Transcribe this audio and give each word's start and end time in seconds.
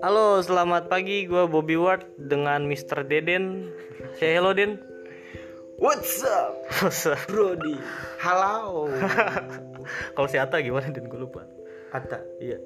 Halo, 0.00 0.40
selamat 0.40 0.88
pagi. 0.88 1.28
Gue 1.28 1.44
Bobby 1.44 1.76
Ward 1.76 2.08
dengan 2.16 2.64
Mr. 2.64 3.04
Deden. 3.04 3.68
Say 4.16 4.32
hello, 4.32 4.56
Den. 4.56 4.80
What's 5.76 6.24
up, 6.24 6.64
Masa- 6.80 7.20
Brody? 7.28 7.76
Halo. 8.24 8.88
Kalau 10.16 10.28
si 10.32 10.40
Ata 10.40 10.64
gimana, 10.64 10.88
Den? 10.88 11.04
Gue 11.04 11.20
lupa. 11.20 11.44
Ata. 11.92 12.24
Iya. 12.40 12.56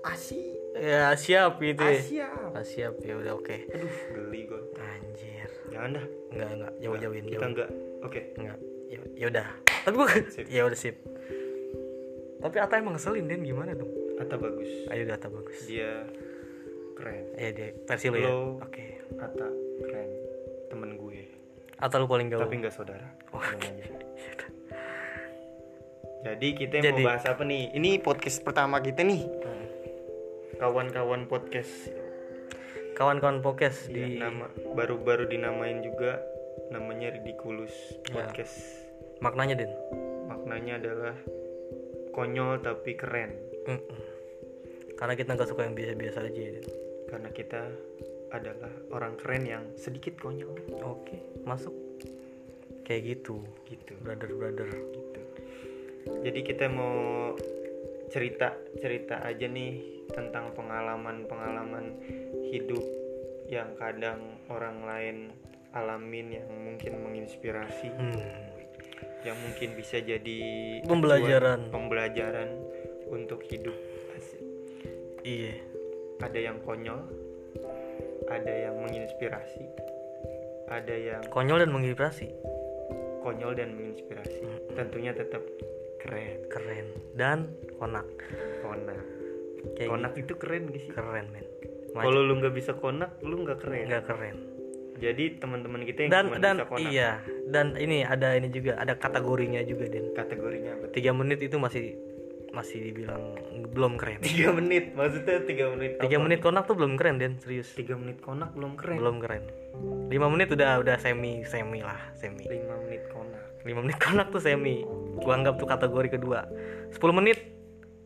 Asi. 0.00 0.40
Ya, 0.80 1.12
siap 1.12 1.60
gitu 1.60 1.84
ya. 1.84 2.00
Asia. 2.00 2.28
Ah, 2.56 2.64
siap. 2.64 2.96
Ya 3.04 3.20
udah 3.20 3.36
oke. 3.36 3.68
Aduh, 3.68 3.92
geli 4.16 4.48
gue. 4.48 4.62
Anjir. 4.80 5.52
Jangan 5.68 6.00
dah. 6.00 6.06
Enggak, 6.32 6.48
enggak. 6.56 6.72
Jauh-jauhin, 6.80 7.24
Kita 7.28 7.46
enggak. 7.52 7.68
Oke. 8.00 8.32
Enggak. 8.40 8.56
Ya, 8.88 9.00
ya 9.12 9.26
udah. 9.28 9.73
Tapi 9.84 9.94
gue 10.00 10.08
ya 10.48 10.64
udah 10.64 10.78
sip. 10.78 10.96
Tapi 12.40 12.56
Ata 12.60 12.80
emang 12.80 12.96
ngeselin, 12.96 13.28
Den. 13.28 13.44
Gimana 13.44 13.76
dong? 13.76 13.88
Ata 14.16 14.36
bagus. 14.40 14.68
Ayo 14.88 15.04
udah 15.08 15.16
Ata 15.16 15.28
bagus. 15.28 15.58
Dia 15.68 16.08
keren. 16.96 17.24
Ya 17.36 17.48
deh, 17.52 17.70
versi 17.84 18.06
ya. 18.08 18.16
Lo. 18.16 18.60
Oke. 18.64 19.00
Ata 19.20 19.48
keren. 19.84 20.10
Temen 20.72 20.90
gue. 20.96 21.28
Ata 21.76 22.00
lu 22.00 22.08
paling 22.08 22.32
gaul. 22.32 22.44
Tapi 22.44 22.56
enggak 22.60 22.72
saudara. 22.72 23.08
Oh. 23.32 23.40
Jadi 26.24 26.48
kita 26.56 26.80
Jadi. 26.80 27.04
mau 27.04 27.12
bahas 27.12 27.24
apa 27.28 27.44
nih? 27.44 27.76
Ini 27.76 28.00
podcast 28.00 28.40
pertama 28.40 28.80
kita 28.80 29.04
nih. 29.04 29.28
Kawan-kawan 30.56 31.28
podcast. 31.28 31.92
Kawan-kawan 32.96 33.42
podcast 33.44 33.90
Iya, 33.90 33.92
di 33.92 34.22
nama 34.22 34.46
baru-baru 34.72 35.26
dinamain 35.26 35.82
juga 35.82 36.22
namanya 36.70 37.10
Ridiculous 37.10 37.74
Ya. 38.14 38.30
Maknanya, 39.20 39.54
Den. 39.58 39.72
Maknanya 40.30 40.72
adalah 40.80 41.14
konyol 42.10 42.62
tapi 42.62 42.96
keren. 42.98 43.34
Karena 44.94 45.14
kita 45.18 45.34
nggak 45.34 45.50
suka 45.50 45.66
yang 45.66 45.74
biasa-biasa 45.74 46.18
aja 46.24 46.40
ya. 46.40 46.52
Den. 46.58 46.66
karena 47.04 47.30
kita 47.30 47.62
adalah 48.34 48.72
orang 48.90 49.14
keren 49.14 49.46
yang 49.46 49.62
sedikit 49.78 50.18
konyol 50.18 50.58
Oke, 50.82 51.22
masuk. 51.46 51.70
Kayak 52.82 53.22
gitu, 53.22 53.38
gitu 53.70 53.94
brother-brother. 54.02 54.66
gitu 54.66 55.20
jadi 56.04 56.40
kita 56.44 56.66
mau 56.68 57.32
cerita 58.12 58.52
cerita 58.76 59.24
aja 59.24 59.48
nih 59.48 60.04
tentang 60.12 60.52
pengalaman 60.52 61.24
pengalaman 61.24 61.96
hidup 62.52 62.84
yang 63.48 63.72
kadang 63.80 64.36
orang 64.52 64.84
lain 64.84 65.16
alamin 65.72 66.40
yang 66.40 66.48
mungkin 66.52 67.00
menginspirasi 67.02 67.88
Hmm. 67.88 68.20
Yang 69.24 69.36
mungkin 69.40 69.72
bisa 69.74 69.98
jadi 70.04 70.38
Pembelajaran. 70.84 71.72
pembelajaran 71.72 72.48
untuk 73.08 73.40
hidup 73.48 73.74
Asik. 74.14 74.40
Iya. 75.24 75.56
ada 76.20 76.38
yang 76.38 76.60
konyol 76.62 77.00
ada 78.28 78.52
yang 78.52 78.76
menginspirasi 78.80 79.64
ada 80.68 80.94
yang 80.96 81.20
Konyol 81.28 81.60
dan 81.60 81.70
menginspirasi. 81.72 82.28
konyol 83.20 83.52
dan 83.56 83.72
menginspirasi 83.76 84.44
tentunya 84.76 85.12
tetap 85.16 85.40
keren 86.00 86.44
Keren 86.52 86.86
dan 87.16 87.48
konak. 87.80 88.04
konak 88.60 89.00
Kayak 89.76 89.88
konak 89.96 90.12
itu 90.20 90.32
keren 90.36 90.68
gak 90.68 90.76
sih 90.76 90.92
gitu. 90.92 91.00
Keren, 91.00 91.26
men. 91.32 91.46
kalau 91.96 92.20
lu 92.20 92.36
nggak 92.36 92.52
bisa 92.52 92.76
konak 92.76 93.16
lu 93.24 93.40
nggak 93.44 93.64
keren 93.64 93.88
nggak 93.88 94.04
keren. 94.04 94.36
Jadi 94.94 95.24
teman-teman 95.42 95.82
kita 95.82 96.06
yang 96.06 96.10
Dan 96.12 96.24
cuma 96.30 96.38
dan 96.38 96.56
bisa 96.56 96.66
konak 96.70 96.90
iya, 96.90 97.10
dan 97.50 97.66
ini 97.74 98.06
ada 98.06 98.28
ini 98.34 98.48
juga 98.48 98.78
ada 98.78 98.94
kategorinya 98.94 99.60
juga, 99.66 99.90
Den. 99.90 100.14
kategorinya? 100.14 100.72
Tiga 100.94 101.10
menit 101.10 101.42
itu 101.42 101.56
masih 101.58 101.98
masih 102.54 102.78
dibilang 102.86 103.34
belum 103.74 103.98
keren. 103.98 104.22
tiga 104.22 104.54
menit 104.54 104.94
maksudnya 104.94 105.42
tiga 105.42 105.74
menit 105.74 105.98
Tiga 105.98 106.16
apa? 106.16 106.24
menit 106.30 106.38
konak 106.38 106.70
tuh 106.70 106.78
belum 106.78 106.94
keren, 106.94 107.18
Den. 107.18 107.34
Serius. 107.42 107.74
tiga 107.74 107.98
menit 107.98 108.22
konak 108.22 108.54
belum 108.54 108.78
keren 108.78 108.96
Belum 109.02 109.18
keren. 109.18 109.42
Lima 110.06 110.30
menit 110.30 110.54
udah 110.54 110.78
udah 110.78 110.96
semi 111.02 111.42
semi 111.42 111.82
lah, 111.82 111.98
semi. 112.14 112.46
lima 112.46 112.78
menit 112.78 113.02
konak 113.10 113.44
5 113.64 113.80
menit 113.80 113.96
konak 113.96 114.28
tuh 114.28 114.44
semi 114.44 114.84
gua 115.18 115.40
anggap 115.40 115.56
tuh 115.56 115.64
kategori 115.64 116.20
kedua 116.20 116.44
10 116.92 117.00
menit 117.16 117.40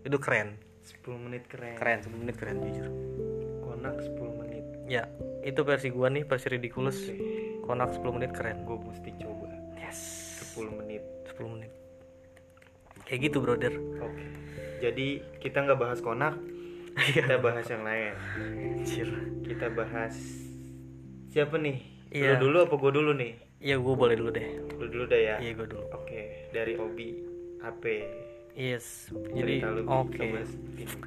itu 0.06 0.16
keren 0.22 0.54
10 0.86 1.18
menit 1.18 1.42
keren 1.50 1.74
keren 1.74 1.98
10 2.00 2.14
menit 2.14 2.34
keren 2.38 2.56
jujur 2.62 2.86
konak 3.66 3.98
10 3.98 4.38
menit 4.38 4.64
ya 4.86 5.02
itu 5.48 5.60
versi 5.64 5.88
gua 5.88 6.12
nih 6.12 6.28
versi 6.28 6.46
ridiculous. 6.52 6.98
Konak 7.64 7.96
10 7.96 8.16
menit 8.16 8.30
keren. 8.36 8.64
Gue 8.68 8.80
mesti 8.80 9.12
coba. 9.20 9.48
Yes. 9.80 10.00
10 10.56 10.68
menit. 10.76 11.04
10 11.32 11.48
menit. 11.48 11.72
Kayak 13.08 13.32
gitu 13.32 13.40
brother. 13.40 13.72
Oke. 14.04 14.24
Jadi 14.84 15.24
kita 15.40 15.64
nggak 15.64 15.80
bahas 15.80 15.98
konak 16.04 16.36
Iya. 16.98 17.22
kita 17.24 17.34
bahas 17.38 17.66
yang 17.70 17.82
lain. 17.86 18.14
Anjir. 18.82 19.08
kita 19.46 19.70
bahas 19.70 20.14
siapa 21.30 21.54
nih? 21.56 21.78
Iya. 22.10 22.40
lu 22.40 22.50
dulu 22.50 22.56
apa 22.66 22.74
gue 22.74 22.92
dulu 22.92 23.10
nih? 23.14 23.32
Iya 23.58 23.76
gua 23.82 23.94
boleh 23.98 24.14
dulu 24.14 24.30
deh. 24.34 24.46
Lu 24.78 24.86
dulu 24.86 25.04
dah 25.06 25.18
ya? 25.18 25.36
Iya 25.42 25.52
gua 25.58 25.66
dulu. 25.66 25.84
Oke 25.94 26.50
dari 26.50 26.74
Obi 26.78 27.08
AP 27.62 27.84
yes. 28.58 29.10
Jadi 29.12 29.62
oke. 29.86 30.18
ini. 30.18 30.42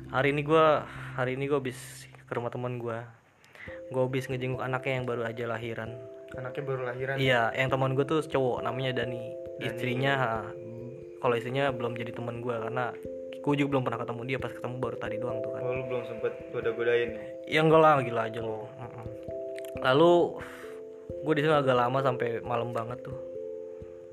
hari 0.07 0.31
ini 0.31 0.41
gua 0.43 0.87
hari 1.15 1.35
ini 1.35 1.47
gua 1.51 1.59
habis 1.59 2.07
ke 2.07 2.31
rumah 2.31 2.51
teman 2.51 2.79
gua 2.79 3.07
gua 3.91 4.07
habis 4.07 4.27
ngejenguk 4.27 4.61
anaknya 4.61 4.93
yang 5.01 5.05
baru 5.07 5.21
aja 5.27 5.43
lahiran 5.47 5.91
anaknya 6.37 6.63
baru 6.63 6.81
lahiran 6.87 7.15
Iya, 7.19 7.51
yang 7.59 7.69
teman 7.71 7.91
gue 7.91 8.05
tuh 8.07 8.23
cowok 8.23 8.63
namanya 8.63 9.03
Dani. 9.03 9.19
Dani. 9.59 9.67
Istrinya, 9.67 10.47
kalau 11.19 11.35
istrinya 11.35 11.69
belum 11.75 11.93
jadi 11.99 12.15
teman 12.15 12.39
gue 12.39 12.55
karena 12.55 12.95
gue 13.41 13.53
juga 13.57 13.69
belum 13.77 13.83
pernah 13.83 13.99
ketemu 14.05 14.21
dia 14.29 14.37
pas 14.37 14.53
ketemu 14.53 14.75
baru 14.77 14.97
tadi 15.01 15.15
doang 15.17 15.41
tuh 15.41 15.51
kan. 15.57 15.61
oh 15.65 15.73
lu 15.73 15.83
belum 15.89 16.03
sempet 16.05 16.33
goda-godain 16.53 17.09
ya? 17.09 17.23
Ya 17.49 17.59
enggak 17.65 17.81
lah, 17.81 17.99
gila 18.05 18.21
aja 18.29 18.39
lo. 18.39 18.69
Lalu 19.81 20.13
gue 21.25 21.33
di 21.35 21.41
sini 21.41 21.53
agak 21.53 21.77
lama 21.77 21.99
sampai 22.05 22.39
malam 22.45 22.69
banget 22.69 23.01
tuh. 23.01 23.17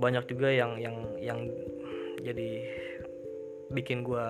Banyak 0.01 0.25
juga 0.33 0.49
yang 0.49 0.81
yang 0.81 0.97
yang 1.21 1.45
jadi 2.25 2.65
bikin 3.69 4.01
gue 4.01 4.27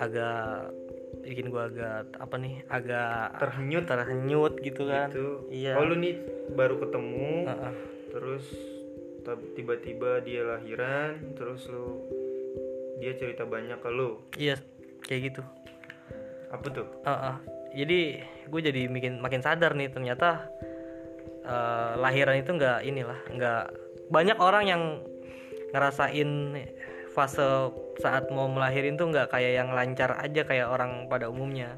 agak 0.00 0.72
bikin 1.24 1.48
gue 1.52 1.62
agak 1.62 2.12
apa 2.16 2.34
nih 2.36 2.54
agak 2.68 3.40
terhenyut. 3.40 3.84
terhenyut 3.88 4.54
gitu 4.60 4.82
kan. 4.88 5.08
Gitu. 5.10 5.28
Iya. 5.52 5.72
Oh 5.78 5.84
lu 5.86 5.96
nih 5.98 6.14
baru 6.52 6.80
ketemu 6.82 7.48
Heeh. 7.48 7.74
terus 8.12 8.44
tab- 9.26 9.50
tiba-tiba 9.58 10.22
dia 10.22 10.42
lahiran 10.44 11.18
terus 11.34 11.66
lu 11.68 12.04
dia 13.00 13.12
cerita 13.16 13.44
banyak 13.44 13.78
ke 13.80 13.90
lu? 13.92 14.20
Iya 14.36 14.56
kayak 15.04 15.20
gitu. 15.32 15.42
Apa 16.52 16.66
tuh? 16.70 16.86
Uh, 17.02 17.10
uh. 17.10 17.36
jadi 17.76 18.22
gue 18.46 18.60
jadi 18.62 18.82
makin 18.88 19.20
makin 19.20 19.42
sadar 19.42 19.74
nih 19.76 19.90
ternyata 19.92 20.48
uh, 21.44 21.98
lahiran 22.00 22.38
itu 22.38 22.54
nggak 22.54 22.86
inilah 22.86 23.18
nggak 23.34 23.64
banyak 24.08 24.38
orang 24.38 24.64
yang 24.70 24.82
ngerasain 25.74 26.62
fase 27.12 27.74
saat 28.00 28.28
mau 28.28 28.48
melahirin 28.48 28.96
tuh 29.00 29.08
nggak 29.08 29.32
kayak 29.32 29.52
yang 29.62 29.72
lancar 29.72 30.16
aja 30.20 30.42
kayak 30.44 30.68
orang 30.68 31.08
pada 31.08 31.32
umumnya. 31.32 31.76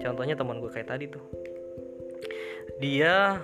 Contohnya 0.00 0.36
teman 0.36 0.60
gue 0.60 0.70
kayak 0.70 0.92
tadi 0.92 1.08
tuh. 1.08 1.24
Dia 2.78 3.40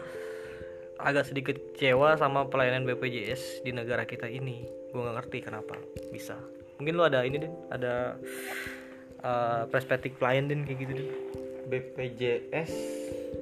agak 1.03 1.33
sedikit 1.33 1.57
kecewa 1.75 2.15
sama 2.21 2.47
pelayanan 2.47 2.87
BPJS 2.87 3.67
di 3.67 3.75
negara 3.75 4.07
kita 4.07 4.29
ini. 4.29 4.69
Gue 4.93 5.01
nggak 5.03 5.17
ngerti 5.25 5.39
kenapa 5.43 5.75
bisa. 6.13 6.37
Mungkin 6.79 6.95
lu 6.99 7.05
ada 7.07 7.25
ini 7.25 7.37
deh 7.43 7.53
ada 7.73 8.19
uh, 9.23 9.65
perspektif 9.71 10.19
lain 10.21 10.51
din 10.51 10.67
kayak 10.67 10.79
gitu 10.83 10.93
din? 10.99 11.09
BPJS 11.73 12.73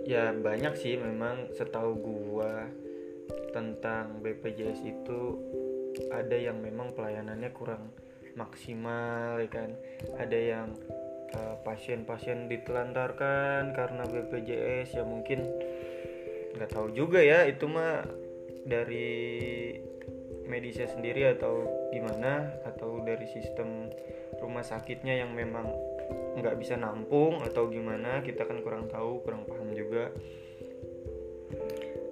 ya 0.07 0.31
banyak 0.31 0.77
sih 0.79 0.95
memang 0.95 1.51
setahu 1.57 1.99
gua 1.99 2.69
tentang 3.51 4.23
BPJS 4.23 4.87
itu 4.87 5.21
ada 6.15 6.37
yang 6.39 6.63
memang 6.63 6.95
pelayanannya 6.95 7.51
kurang 7.51 7.91
maksimal 8.35 9.41
ya 9.43 9.51
kan? 9.51 9.71
Ada 10.19 10.39
yang 10.39 10.69
uh, 11.35 11.57
pasien-pasien 11.63 12.51
ditelantarkan 12.51 13.75
karena 13.75 14.03
BPJS 14.07 14.99
ya 14.99 15.05
mungkin 15.07 15.47
nggak 16.59 16.71
tahu 16.75 16.91
juga 16.91 17.23
ya 17.23 17.47
itu 17.47 17.71
mah 17.71 18.03
dari 18.67 19.73
medisnya 20.51 20.91
sendiri 20.91 21.31
atau 21.31 21.67
gimana? 21.95 22.51
Atau 22.67 23.03
dari 23.07 23.27
sistem 23.31 23.91
rumah 24.43 24.67
sakitnya 24.67 25.23
yang 25.23 25.35
memang 25.35 25.71
nggak 26.39 26.59
bisa 26.59 26.75
nampung 26.75 27.43
atau 27.47 27.71
gimana? 27.71 28.23
Kita 28.23 28.47
kan 28.47 28.63
kurang 28.67 28.91
tahu 28.91 29.23
kurang 29.23 29.47
paham 29.47 29.71
juga 29.75 30.11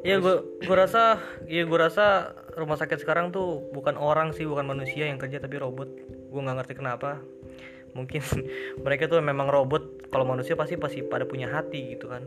ya 0.06 0.22
gue 0.22 0.62
gue 0.62 0.76
rasa 0.76 1.18
ya 1.50 1.66
gue 1.66 1.78
rasa 1.78 2.34
rumah 2.54 2.74
sakit 2.74 3.02
sekarang 3.02 3.30
tuh 3.30 3.70
bukan 3.70 3.94
orang 3.94 4.34
sih 4.34 4.46
bukan 4.46 4.66
manusia 4.66 5.06
yang 5.06 5.18
kerja 5.18 5.38
tapi 5.38 5.58
robot. 5.62 5.88
Gue 6.28 6.40
nggak 6.42 6.56
ngerti 6.62 6.74
kenapa. 6.78 7.22
Mungkin 7.94 8.22
mereka 8.84 9.06
tuh 9.06 9.22
memang 9.22 9.46
robot. 9.46 10.10
Kalau 10.10 10.26
manusia 10.26 10.58
pasti 10.58 10.74
pasti 10.74 11.00
pada 11.06 11.26
punya 11.26 11.50
hati 11.50 11.94
gitu 11.94 12.10
kan. 12.10 12.26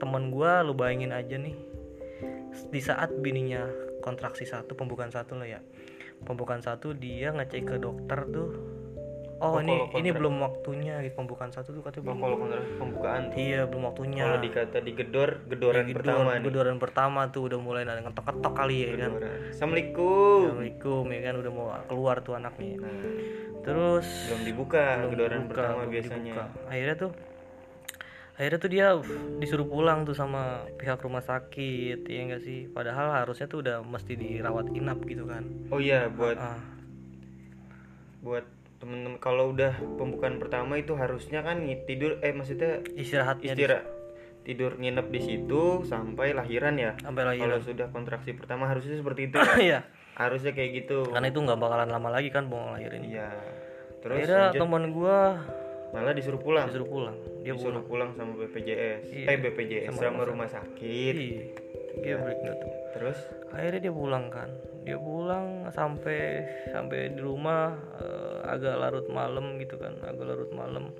Teman 0.00 0.32
gue 0.32 0.50
lu 0.64 0.72
bayangin 0.72 1.12
aja 1.12 1.36
nih. 1.36 1.56
Di 2.72 2.80
saat 2.80 3.12
bininya 3.20 3.68
kontraksi 4.00 4.48
satu 4.48 4.72
pembukaan 4.72 5.12
satu 5.12 5.36
lah 5.36 5.46
ya. 5.46 5.60
Pembukaan 6.24 6.64
satu 6.64 6.96
dia 6.96 7.30
ngecek 7.30 7.62
ke 7.68 7.76
dokter 7.78 8.26
tuh 8.32 8.48
Oh, 9.38 9.54
oh, 9.54 9.62
ini 9.62 9.70
ini 9.94 10.10
belum 10.10 10.34
waktunya 10.38 10.98
gitu 11.00 11.14
pembukaan 11.14 11.48
satu 11.48 11.70
tuh 11.70 11.78
katanya 11.80 12.02
Oh, 12.02 12.06
belum. 12.08 12.18
Kalau 12.20 12.36
kontrak 12.36 12.62
pembukaan. 12.74 13.22
Iya 13.32 13.60
belum 13.64 13.82
waktunya. 13.86 14.22
Kalau 14.24 14.38
dikata 14.42 14.78
digedor 14.82 15.30
gedoran 15.46 15.84
Gedor- 15.84 15.96
pertama 16.02 16.30
nih. 16.32 16.42
gedoran 16.42 16.76
pertama 16.76 17.20
tuh 17.28 17.42
udah 17.46 17.58
mulai 17.58 17.82
ada 17.82 18.02
ngetok-ketok 18.02 18.52
kali 18.52 18.76
ya 18.76 18.88
kan. 18.90 19.10
Gedoran. 19.14 19.38
Assalamualaikum. 19.48 20.38
Assalamualaikum 20.42 21.04
ya 21.08 21.20
kan 21.22 21.34
udah 21.36 21.52
mau 21.52 21.66
keluar 21.86 22.16
tuh 22.20 22.34
anaknya. 22.34 22.74
Nah, 22.78 22.94
terus 23.62 24.06
belum 24.26 24.42
dibuka 24.44 24.84
belum 24.98 25.10
gedoran 25.12 25.38
dibuka, 25.38 25.50
pertama 25.54 25.78
belum 25.78 25.92
biasanya. 25.92 26.32
dibuka. 26.34 26.44
akhirnya 26.66 26.96
tuh 26.98 27.10
akhirnya 28.34 28.58
tuh 28.58 28.70
dia 28.70 28.86
disuruh 29.38 29.66
pulang 29.66 29.98
tuh 30.02 30.14
sama 30.14 30.42
pihak 30.74 30.98
rumah 30.98 31.18
sakit 31.20 32.02
ya 32.02 32.20
enggak 32.22 32.42
sih? 32.42 32.66
Padahal 32.66 33.14
harusnya 33.16 33.46
tuh 33.46 33.62
udah 33.62 33.82
mesti 33.82 34.14
dirawat 34.14 34.70
inap 34.72 34.98
gitu 35.04 35.26
kan. 35.26 35.46
Oh 35.70 35.78
iya 35.78 36.06
buat 36.08 36.34
ah. 36.34 36.58
buat 38.18 38.42
temen-temen 38.78 39.18
kalau 39.18 39.50
udah 39.50 39.74
pembukaan 39.98 40.38
pertama 40.38 40.78
itu 40.78 40.94
harusnya 40.94 41.42
kan 41.42 41.58
tidur 41.84 42.22
eh 42.22 42.30
maksudnya 42.30 42.82
istirahatnya 42.94 43.52
di- 43.52 43.62
istirahat 43.66 43.86
tidur 44.46 44.80
nginep 44.80 45.12
di 45.12 45.20
situ 45.20 45.84
sampai 45.84 46.32
lahiran 46.32 46.80
ya. 46.80 46.96
Sampai 47.04 47.20
kalau 47.20 47.36
lahiran 47.36 47.60
sudah 47.60 47.86
kontraksi 47.92 48.32
pertama 48.32 48.64
harusnya 48.64 48.96
seperti 48.96 49.28
itu 49.28 49.36
ya? 49.44 49.54
Iya. 49.60 49.78
Harusnya 50.16 50.56
kayak 50.56 50.70
gitu. 50.72 51.04
Karena 51.12 51.28
itu 51.28 51.38
nggak 51.38 51.58
bakalan 51.60 51.90
lama 51.92 52.08
lagi 52.08 52.32
kan 52.32 52.48
mau 52.48 52.72
lahirin 52.72 53.04
iya. 53.04 53.28
Terus 54.00 54.24
akhirnya 54.24 54.40
lanjut, 54.48 54.60
teman 54.64 54.82
gua 54.94 55.18
malah 55.92 56.14
disuruh 56.16 56.40
pulang? 56.40 56.64
Disuruh 56.70 56.88
pulang. 56.88 57.16
Dia 57.44 57.52
disuruh 57.52 57.84
pulang. 57.84 58.10
pulang 58.14 58.16
sama 58.16 58.32
BPJS 58.40 59.02
Iya, 59.10 59.26
eh 59.26 59.36
BPJS 59.36 59.84
sama 59.90 60.00
sama, 60.00 60.08
rumah 60.08 60.24
rumah 60.24 60.48
sakit 60.48 61.14
Ih, 62.02 62.14
geblek 62.14 62.38
nggak 62.42 62.56
tuh. 62.62 62.72
Terus? 62.94 63.18
Akhirnya 63.50 63.80
dia 63.88 63.94
pulang 63.94 64.26
kan. 64.30 64.50
Dia 64.86 64.98
pulang 64.98 65.68
sampai 65.74 66.46
sampai 66.70 67.12
di 67.12 67.20
rumah 67.20 67.74
eh, 68.00 68.38
agak 68.48 68.74
larut 68.78 69.06
malam 69.10 69.58
gitu 69.60 69.76
kan 69.76 69.98
agak 70.02 70.24
larut 70.24 70.52
malam. 70.54 70.94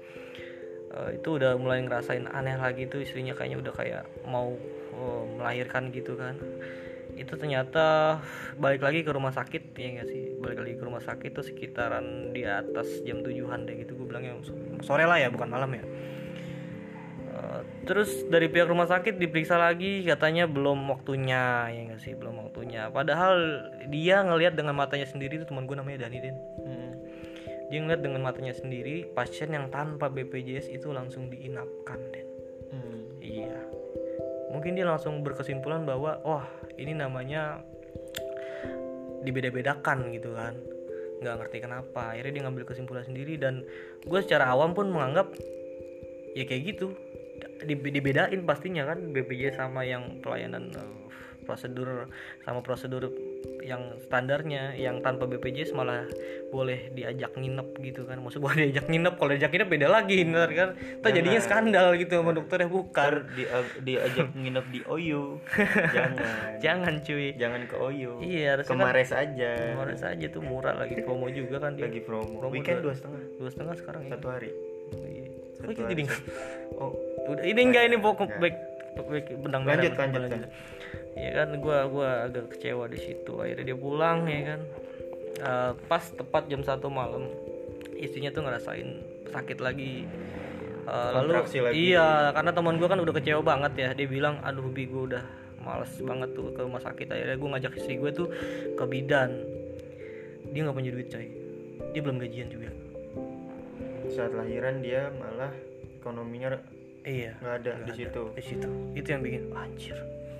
Eh, 0.89 1.21
itu 1.21 1.39
udah 1.39 1.55
mulai 1.57 1.85
ngerasain 1.85 2.27
aneh 2.29 2.57
lagi 2.59 2.91
tuh 2.91 3.05
istrinya 3.05 3.33
kayaknya 3.37 3.63
udah 3.63 3.75
kayak 3.75 4.05
mau 4.27 4.53
eh, 4.95 5.25
melahirkan 5.39 5.95
gitu 5.95 6.19
kan. 6.19 6.37
Itu 7.19 7.35
ternyata 7.35 8.19
balik 8.61 8.85
lagi 8.85 9.03
ke 9.03 9.11
rumah 9.11 9.35
sakit 9.35 9.75
ya 9.75 9.89
nggak 9.99 10.09
sih? 10.09 10.23
Balik 10.39 10.59
lagi 10.63 10.75
ke 10.79 10.85
rumah 10.85 11.03
sakit 11.03 11.31
tuh 11.35 11.47
sekitaran 11.47 12.31
di 12.31 12.47
atas 12.47 13.03
jam 13.03 13.23
tujuhan 13.27 13.67
deh 13.67 13.75
gitu 13.75 13.99
gue 13.99 14.07
bilangnya 14.07 14.39
sore 14.87 15.03
lah 15.03 15.19
ya 15.19 15.33
bukan 15.33 15.51
malam 15.51 15.73
ya 15.75 15.83
terus 17.87 18.27
dari 18.29 18.51
pihak 18.51 18.69
rumah 18.69 18.89
sakit 18.89 19.17
diperiksa 19.17 19.57
lagi 19.57 20.05
katanya 20.05 20.45
belum 20.45 20.91
waktunya 20.91 21.69
ya 21.73 21.81
nggak 21.89 22.01
sih? 22.03 22.13
Belum 22.19 22.45
waktunya. 22.45 22.91
Padahal 22.93 23.65
dia 23.89 24.21
ngelihat 24.25 24.59
dengan 24.59 24.77
matanya 24.77 25.07
sendiri 25.09 25.41
itu 25.41 25.47
teman 25.49 25.65
gue 25.65 25.77
namanya 25.77 26.07
Dani 26.07 26.19
Den 26.21 26.37
hmm, 26.37 26.93
dia 27.69 27.79
ngeliat 27.85 28.03
dengan 28.05 28.21
matanya 28.25 28.55
sendiri 28.57 29.09
pasien 29.13 29.53
yang 29.53 29.69
tanpa 29.69 30.09
BPJS 30.13 30.73
itu 30.73 30.93
langsung 30.93 31.33
diinapkan 31.33 32.01
Den 32.13 32.27
hmm. 32.75 33.01
iya. 33.23 33.59
Mungkin 34.49 34.75
dia 34.77 34.89
langsung 34.89 35.21
berkesimpulan 35.21 35.85
bahwa 35.85 36.19
wah 36.25 36.47
ini 36.81 36.97
namanya 36.97 37.61
dibeda-bedakan 39.23 40.09
gitu 40.15 40.33
kan. 40.33 40.57
Nggak 41.21 41.35
ngerti 41.45 41.59
kenapa. 41.61 42.17
Akhirnya 42.17 42.33
dia 42.33 42.43
ngambil 42.49 42.65
kesimpulan 42.65 43.05
sendiri 43.05 43.37
dan 43.37 43.67
gue 44.07 44.21
secara 44.25 44.49
awam 44.49 44.73
pun 44.73 44.89
menganggap 44.89 45.29
ya 46.37 46.45
kayak 46.47 46.77
gitu 46.77 46.95
dibedain 47.67 48.41
pastinya 48.47 48.87
kan 48.87 49.11
BPJS 49.11 49.59
sama 49.59 49.83
yang 49.83 50.23
pelayanan 50.23 50.71
eh, 50.75 51.09
prosedur 51.49 52.13
sama 52.45 52.61
prosedur 52.61 53.09
yang 53.65 53.97
standarnya 54.05 54.77
yang 54.77 55.01
tanpa 55.01 55.25
BPJS 55.25 55.73
malah 55.73 56.05
boleh 56.53 56.93
diajak 56.93 57.33
nginep 57.33 57.69
gitu 57.81 58.05
kan. 58.05 58.21
Maksud 58.21 58.45
gue 58.45 58.53
diajak 58.69 58.85
nginep 58.93 59.15
kalau 59.17 59.33
diajak 59.33 59.53
nginep 59.57 59.69
beda 59.73 59.89
lagi 59.89 60.29
ntar 60.29 60.51
kan? 60.53 60.69
Ntar 61.01 61.11
jadinya 61.17 61.41
skandal 61.41 61.97
gitu 61.97 62.21
sama 62.21 62.37
dokternya 62.37 62.69
bukan. 62.69 63.13
Di, 63.33 63.45
diajak 63.81 64.37
nginep 64.37 64.67
di 64.69 64.81
OYO 64.85 65.41
jangan. 65.97 66.61
Jangan 66.61 66.95
cuy. 67.01 67.27
Jangan 67.41 67.61
ke 67.65 67.77
OYO 67.81 68.13
iya 68.21 68.57
harusnya 68.61 68.69
kan 68.69 68.81
kemarin 68.85 69.07
aja. 69.09 69.51
Kemarin 69.73 69.97
saja 69.97 70.27
tuh 70.29 70.43
murah 70.45 70.75
lagi. 70.77 71.01
Promo 71.01 71.33
juga 71.33 71.57
kan 71.65 71.73
dia. 71.81 71.89
Lagi 71.89 72.05
promo, 72.05 72.45
Promo 72.45 72.53
weekend 72.53 72.85
dua- 72.85 72.93
setengah. 72.93 73.25
dua 73.41 73.49
setengah 73.49 73.75
sekarang 73.81 74.03
ya. 74.05 74.11
Satu 74.21 74.27
hari. 74.29 74.51
Iya. 75.01 75.27
Satu 75.57 75.81
hari. 75.81 75.93
jadi 75.97 76.05
oh 76.77 77.08
udah 77.29 77.45
ini 77.45 77.61
enggak 77.61 77.85
ini 77.93 77.97
pokok 78.01 78.29
Enggak. 78.29 78.41
baik 78.41 78.57
baik 78.99 79.27
benang 79.39 79.63
merah 79.63 79.79
lanjut 79.79 79.95
lanjut 79.95 80.21
lanjut. 80.27 80.51
ya 81.15 81.31
kan 81.39 81.49
gua 81.63 81.79
gua 81.87 82.09
agak 82.27 82.45
kecewa 82.57 82.85
di 82.91 82.99
situ 82.99 83.33
akhirnya 83.39 83.65
dia 83.75 83.79
pulang 83.79 84.27
ya 84.27 84.41
kan. 84.55 84.61
Eh, 85.39 85.73
pas 85.87 86.03
tepat 86.03 86.51
jam 86.51 86.67
satu 86.67 86.91
malam 86.91 87.31
istrinya 87.95 88.35
tuh 88.35 88.43
ngerasain 88.43 88.89
sakit 89.31 89.59
lagi. 89.63 90.03
Eh, 90.89 91.11
lalu 91.15 91.31
lagi. 91.39 91.95
iya 91.95 92.35
karena 92.35 92.51
teman 92.51 92.75
gua 92.81 92.89
kan 92.91 92.99
udah 92.99 93.15
kecewa 93.15 93.43
banget 93.45 93.73
ya. 93.79 93.89
Dia 93.95 94.09
bilang 94.11 94.43
aduh 94.43 94.67
bi 94.67 94.91
gua 94.91 95.03
udah 95.15 95.25
males 95.63 95.95
banget 96.03 96.35
tuh 96.35 96.51
ke 96.51 96.61
rumah 96.67 96.83
sakit. 96.83 97.07
Akhirnya 97.07 97.37
gua 97.39 97.49
ngajak 97.55 97.73
istri 97.79 98.03
gue 98.03 98.11
tuh 98.11 98.29
ke 98.75 98.85
bidan. 98.89 99.31
Dia 100.51 100.61
nggak 100.67 100.75
punya 100.75 100.91
duit 100.91 101.07
coy. 101.13 101.29
Dia 101.95 102.01
belum 102.03 102.19
gajian 102.19 102.49
juga. 102.51 102.71
Saat 104.11 104.33
lahiran 104.35 104.81
dia 104.83 105.13
malah 105.15 105.53
ekonominya 106.01 106.57
iya 107.09 107.33
nggak 107.41 107.55
ada 107.65 107.73
di 107.83 107.93
situ. 107.97 108.23
Di 108.37 108.43
situ. 108.45 108.69
Itu 108.93 109.09
yang 109.09 109.25
bikin 109.25 109.43
anjir 109.57 109.97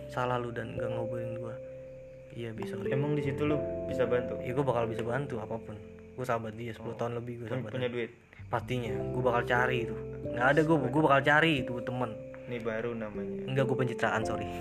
salah 0.09 0.37
lu 0.37 0.53
dan 0.53 0.73
gak 0.73 0.89
ngobrolin 0.89 1.37
gua. 1.37 1.53
Iya 2.33 2.53
bisa 2.53 2.77
emang 2.87 3.13
di 3.13 3.25
situ 3.25 3.45
lu 3.45 3.57
bisa 3.89 4.05
bantu? 4.05 4.37
Ya 4.45 4.53
gue 4.53 4.63
bakal 4.63 4.85
bisa 4.87 5.03
bantu 5.03 5.41
apa 5.41 5.57
pun. 5.57 5.75
Gue 6.15 6.23
sahabat 6.23 6.55
dia 6.55 6.71
10 6.71 6.85
tahun 6.95 7.19
lebih 7.19 7.41
gue 7.41 7.47
Pun- 7.49 7.61
sahabat 7.61 7.73
punya 7.73 7.89
duit? 7.89 8.11
Pastinya 8.49 8.93
gue 8.95 9.23
bakal 9.25 9.43
cari 9.45 9.77
itu. 9.85 9.97
Nggak 10.29 10.47
ada 10.47 10.61
gue 10.63 10.77
gue 10.79 11.03
bakal 11.03 11.21
cari 11.25 11.53
itu 11.61 11.73
temen. 11.83 12.11
Ini 12.49 12.65
baru 12.65 12.97
namanya. 12.97 13.45
Enggak 13.45 13.65
gue 13.69 13.77
pencitraan 13.77 14.23
sorry. 14.25 14.49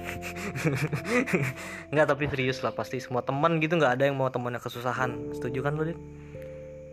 Enggak 1.92 2.08
tapi 2.10 2.28
serius 2.28 2.60
lah 2.60 2.76
pasti 2.76 3.00
semua 3.00 3.24
teman 3.24 3.62
gitu 3.62 3.78
nggak 3.78 3.96
ada 3.96 4.04
yang 4.10 4.18
mau 4.20 4.28
temannya 4.28 4.60
kesusahan. 4.60 5.32
Setuju 5.32 5.60
kan 5.62 5.76
lu 5.76 5.88
Dit? 5.88 6.00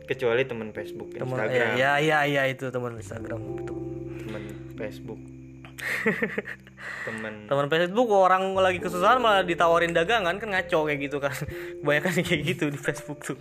Kecuali 0.04 0.42
teman 0.44 0.68
Facebook 0.70 1.10
teman 1.16 1.40
Instagram. 1.40 1.76
ya 1.80 1.92
ya 2.00 2.18
ya 2.28 2.42
itu 2.48 2.68
teman 2.68 2.92
Instagram 2.96 3.40
itu. 3.64 3.74
Teman 4.24 4.42
Facebook. 4.76 5.20
Teman 7.04 7.48
teman 7.48 7.66
Facebook 7.72 8.08
orang 8.12 8.56
lagi 8.56 8.80
kesusahan 8.80 9.20
malah 9.20 9.44
ditawarin 9.44 9.96
dagangan 9.96 10.36
kan 10.36 10.48
ngaco 10.52 10.78
kayak 10.88 11.00
gitu 11.00 11.16
kan. 11.20 11.34
Kebanyakan 11.80 12.14
kayak 12.20 12.42
gitu 12.44 12.64
di 12.68 12.78
Facebook 12.78 13.20
tuh. 13.24 13.38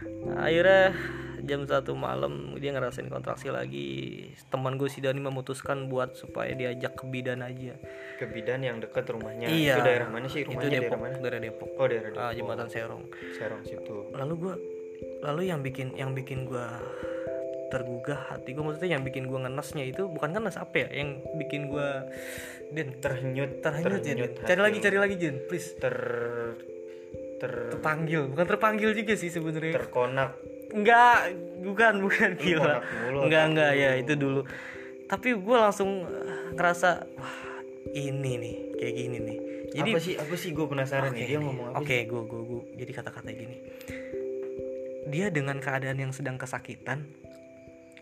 Nah, 0.00 0.48
akhirnya 0.48 0.96
jam 1.44 1.64
satu 1.68 1.92
malam 1.92 2.56
dia 2.56 2.72
ngerasain 2.72 3.06
kontraksi 3.06 3.52
lagi. 3.52 4.30
Teman 4.48 4.80
gue 4.80 4.88
si 4.88 5.04
Dani 5.04 5.20
memutuskan 5.20 5.92
buat 5.92 6.16
supaya 6.16 6.56
diajak 6.56 6.96
ke 6.96 7.04
bidan 7.08 7.44
aja. 7.44 7.76
Ke 8.16 8.26
bidan 8.28 8.64
yang 8.64 8.80
dekat 8.80 9.08
rumahnya. 9.12 9.52
Iya. 9.52 9.76
itu 9.76 9.80
daerah 9.84 10.08
mana 10.08 10.26
sih? 10.26 10.42
Itu 10.44 10.56
rumahnya 10.56 10.70
daerah 10.72 10.88
Depok 10.88 11.00
mana? 11.00 11.16
daerah 11.20 11.40
Depok. 11.40 11.68
Oh 11.76 11.86
daerah 11.86 12.10
Depok. 12.12 12.22
Ah, 12.24 12.32
jembatan 12.32 12.68
Serong. 12.72 13.04
Serong 13.36 13.62
situ. 13.64 13.96
Lalu 14.16 14.34
gue 14.40 14.54
lalu 15.20 15.52
yang 15.52 15.60
bikin 15.60 15.92
yang 15.96 16.16
bikin 16.16 16.48
gue 16.48 16.66
tergugah 17.70 18.34
hati 18.34 18.50
gue 18.50 18.64
maksudnya 18.66 18.98
yang 18.98 19.06
bikin 19.06 19.30
gue 19.30 19.38
ngenesnya 19.38 19.86
itu 19.86 20.10
bukan 20.10 20.34
ngenes 20.34 20.58
apa 20.58 20.86
ya? 20.86 20.88
Yang 20.90 21.08
bikin 21.38 21.70
gue 21.70 21.88
Den 22.70 22.98
terhanyut 23.02 23.62
terhanyut 23.62 24.02
ya 24.02 24.14
cari 24.46 24.60
lagi 24.62 24.78
cari 24.78 24.98
lagi 24.98 25.14
Jen 25.18 25.36
please. 25.46 25.74
Ter 25.78 25.96
ter 27.40 27.52
terpanggil. 27.72 28.28
Bukan 28.30 28.46
terpanggil 28.46 28.90
juga 28.92 29.14
sih 29.16 29.30
sebenarnya. 29.30 29.74
Terkonak. 29.80 30.30
Enggak 30.70 31.34
bukan 31.62 31.94
bukan. 32.04 32.30
Gila. 32.38 32.74
enggak 33.26 33.44
enggak. 33.54 33.72
ya 33.74 33.90
itu 33.98 34.12
dulu. 34.14 34.40
Tapi 35.10 35.34
gue 35.34 35.56
langsung 35.58 36.06
eh, 36.06 36.54
ngerasa 36.54 36.90
wah 37.18 37.36
ini 37.90 38.32
nih 38.38 38.56
kayak 38.78 38.94
gini 38.94 39.18
nih. 39.18 39.38
Jadi 39.70 39.90
apa 39.94 40.00
sih 40.02 40.14
apa 40.18 40.34
sih 40.34 40.50
gue 40.54 40.66
penasaran 40.66 41.10
nih? 41.14 41.26
Dia 41.26 41.38
nih. 41.38 41.46
ngomong 41.46 41.66
apa 41.74 41.82
Oke, 41.82 41.96
gue 42.06 42.22
gue 42.26 42.40
gue 42.46 42.62
jadi 42.78 42.92
kata-kata 42.94 43.30
gini. 43.34 43.56
Dia 45.10 45.26
dengan 45.28 45.58
keadaan 45.58 45.98
yang 45.98 46.12
sedang 46.14 46.38
kesakitan, 46.38 47.02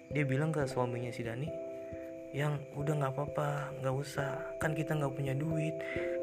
dia 0.08 0.24
bilang 0.24 0.52
ke 0.52 0.64
suaminya 0.64 1.08
si 1.08 1.24
Dani, 1.24 1.48
yang 2.30 2.60
udah 2.76 2.94
nggak 2.94 3.12
apa-apa, 3.14 3.48
nggak 3.80 3.94
usah, 3.96 4.30
kan 4.60 4.76
kita 4.76 4.92
nggak 4.92 5.16
punya 5.16 5.32
duit. 5.32 5.72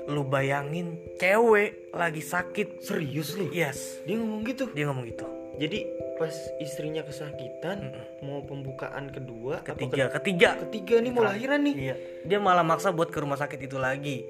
Lu 0.05 0.21
bayangin 0.21 1.01
cewek 1.17 1.89
lagi 1.91 2.21
sakit. 2.21 2.85
serius 2.85 3.33
lu 3.33 3.49
Yes, 3.49 3.97
dia 4.05 4.13
ngomong 4.15 4.45
gitu 4.45 4.69
dia 4.69 4.85
ngomong 4.85 5.09
gitu. 5.09 5.25
jadi 5.55 5.87
pas 6.15 6.31
istrinya 6.59 7.01
kesakitan 7.01 7.89
mau 8.21 8.43
pembukaan 8.43 9.07
kedua 9.09 9.63
Ketiga, 9.63 10.11
ketiga. 10.11 10.49
ke- 10.53 10.67
ketiga 10.67 10.99
nih 10.99 11.09
mau 11.09 11.23
lahiran 11.23 11.63
nih 11.63 11.75
Iya, 11.81 11.95
dia 12.21 12.37
malah 12.37 12.61
maksa 12.61 12.91
buat 12.91 13.07
ke 13.07 13.17
rumah 13.17 13.35
sakit 13.35 13.57
itu 13.59 13.75
lagi. 13.75 14.21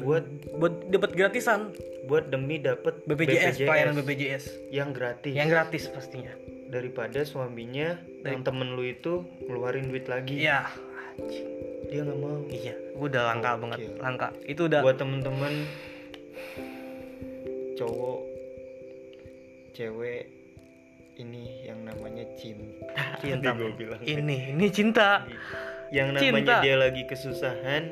Buat 0.00 0.24
Buat 0.58 0.74
dapat 0.90 1.10
gratisan. 1.14 1.70
Buat 2.04 2.28
demi 2.28 2.60
dapet 2.60 3.00
BPJS, 3.08 3.64
pelayanan 3.64 3.96
BPJS 4.04 4.44
yang 4.68 4.92
gratis. 4.92 5.32
Yang 5.32 5.48
gratis 5.50 5.84
pastinya. 5.88 6.34
daripada 6.64 7.22
suaminya 7.22 8.02
yang 8.26 8.42
temen 8.42 8.74
lu 8.74 8.82
itu 8.82 9.22
ngeluarin 9.46 9.94
duit 9.94 10.10
lagi. 10.10 10.42
Iya. 10.42 10.66
dia 11.86 12.02
nggak 12.02 12.18
mau. 12.18 12.42
Iya, 12.50 12.74
gue 12.98 13.06
udah 13.06 13.22
langka 13.30 13.50
banget, 13.54 13.78
langka. 14.02 14.28
Itu 14.42 14.66
udah 14.66 14.82
buat 14.82 14.98
temen-temen 14.98 15.54
cowok 17.78 18.20
cewek 19.74 20.26
ini 21.18 21.66
yang 21.66 21.86
namanya 21.86 22.26
cinta. 22.34 23.18
Cinta, 23.22 23.54
men. 23.54 23.74
bilang. 23.78 24.02
Ini 24.02 24.54
ini 24.54 24.66
cinta. 24.70 25.26
Yang 25.94 26.08
namanya 26.18 26.26
Cinta. 26.26 26.54
dia 26.66 26.76
lagi 26.80 27.02
kesusahan 27.06 27.82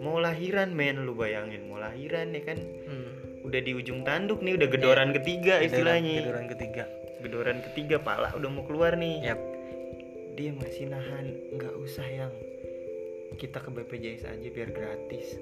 mau 0.00 0.20
lahiran 0.20 0.72
men 0.72 1.02
lu 1.04 1.16
bayangin 1.16 1.66
mau 1.68 1.80
lahiran 1.80 2.34
ya 2.34 2.42
kan. 2.44 2.58
Hmm. 2.88 3.10
udah 3.48 3.64
di 3.64 3.72
ujung 3.72 4.04
tanduk 4.04 4.44
nih 4.44 4.60
udah 4.60 4.68
gedoran 4.68 5.10
ketiga 5.16 5.62
istilahnya. 5.64 6.20
gedoran 6.20 6.46
ketiga. 6.52 6.84
Gedoran 7.24 7.58
ketiga 7.64 7.96
pala 7.96 8.28
udah 8.36 8.48
mau 8.52 8.64
keluar 8.68 8.92
nih. 8.98 9.24
Yap. 9.24 9.40
Dia 10.36 10.52
masih 10.52 10.92
nahan 10.92 11.26
nggak 11.56 11.74
usah 11.80 12.04
yang 12.04 12.32
kita 13.40 13.58
ke 13.64 13.70
BPJS 13.72 14.28
aja 14.28 14.48
biar 14.52 14.68
gratis. 14.70 15.40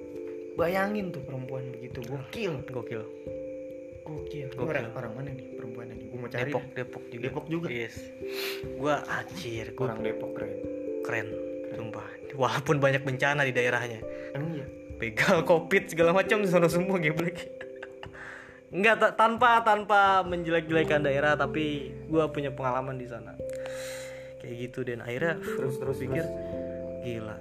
Bayangin 0.55 1.11
tuh 1.11 1.21
perempuan 1.27 1.69
begitu 1.75 2.01
gokil. 2.07 2.63
Gokil. 2.71 3.03
Gokil. 4.07 4.49
Gokil. 4.55 4.71
orang 4.71 4.87
orang 4.95 5.13
mana 5.19 5.31
nih 5.35 5.47
perempuan 5.59 5.91
ini? 5.91 6.07
Gue 6.07 6.19
mau 6.23 6.31
cari 6.31 6.51
Depok. 6.53 6.65
Depok 6.79 7.05
juga. 7.11 7.23
Depok 7.27 7.47
juga? 7.51 7.69
yes. 7.75 7.97
Gua 8.79 9.03
anjir 9.11 9.75
gua 9.75 9.93
orang 9.93 10.01
Depok 10.07 10.31
keren. 10.39 10.55
keren 11.03 11.46
sumpah 11.75 12.07
walaupun 12.37 12.79
banyak 12.79 13.03
bencana 13.03 13.43
di 13.43 13.53
daerahnya. 13.57 14.01
Emang 14.37 14.53
iya? 14.61 14.67
Begal 14.97 15.45
covid 15.45 15.89
segala 15.93 16.13
macam 16.17 16.41
di 16.41 16.49
sana 16.49 16.69
semua 16.73 16.97
geblek 16.97 17.37
Enggak 18.73 18.97
ta- 18.99 19.15
tanpa 19.15 19.63
tanpa 19.63 20.27
menjelek-jelekan 20.27 21.07
daerah 21.07 21.39
tapi 21.39 21.95
gua 22.11 22.29
punya 22.29 22.51
pengalaman 22.51 22.99
di 22.99 23.07
sana. 23.07 23.33
Kayak 24.43 24.55
gitu 24.69 24.83
dan 24.85 25.07
akhirnya 25.07 25.39
terus 25.39 25.79
terus 25.79 25.97
pikir 26.03 26.27
terus. 26.27 27.03
gila. 27.07 27.37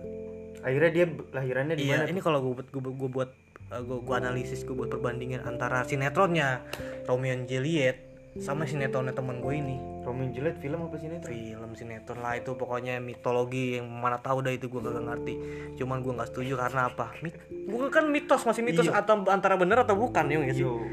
Akhirnya 0.62 0.92
dia 0.94 1.06
lahirannya 1.34 1.76
di 1.78 1.90
iya 1.90 2.06
mana 2.06 2.10
ini 2.10 2.22
kalau 2.22 2.42
gue 2.42 2.62
buat 2.62 2.68
gue 2.70 2.82
gue 2.82 3.10
buat 3.10 3.32
gue 3.66 3.98
gue 4.06 4.16
analisis 4.16 4.62
gue 4.62 4.78
buat 4.78 4.90
perbandingan 4.94 5.46
antara 5.46 5.82
sinetronnya 5.86 6.62
Romeo 7.10 7.34
and 7.34 7.50
Juliet 7.50 8.05
sama 8.36 8.68
sinetronnya 8.68 9.16
temen 9.16 9.40
gue 9.40 9.54
ini. 9.56 9.78
Romeo 10.04 10.28
Juliet 10.30 10.60
film 10.60 10.86
apa 10.86 11.00
ini 11.00 11.18
film 11.24 11.72
sinetron 11.74 12.20
lah 12.20 12.36
itu 12.36 12.52
pokoknya 12.54 13.00
mitologi 13.00 13.80
yang 13.80 13.88
mana 13.88 14.20
tahu 14.20 14.44
dah 14.44 14.52
itu 14.52 14.68
gue 14.68 14.84
kagak 14.84 15.08
ngerti. 15.08 15.34
Cuman 15.80 16.04
gue 16.04 16.12
nggak 16.14 16.30
setuju 16.30 16.60
karena 16.60 16.92
apa? 16.92 17.16
Mit 17.24 17.40
bukan 17.66 17.90
kan 17.90 18.06
mitos 18.12 18.44
masih 18.44 18.62
mitos 18.62 18.86
Iya. 18.86 19.02
atau 19.02 19.24
antara 19.32 19.56
bener 19.56 19.82
atau 19.82 19.96
bukan 19.96 20.28
ya 20.28 20.52
sih? 20.52 20.62
Yo 20.62 20.84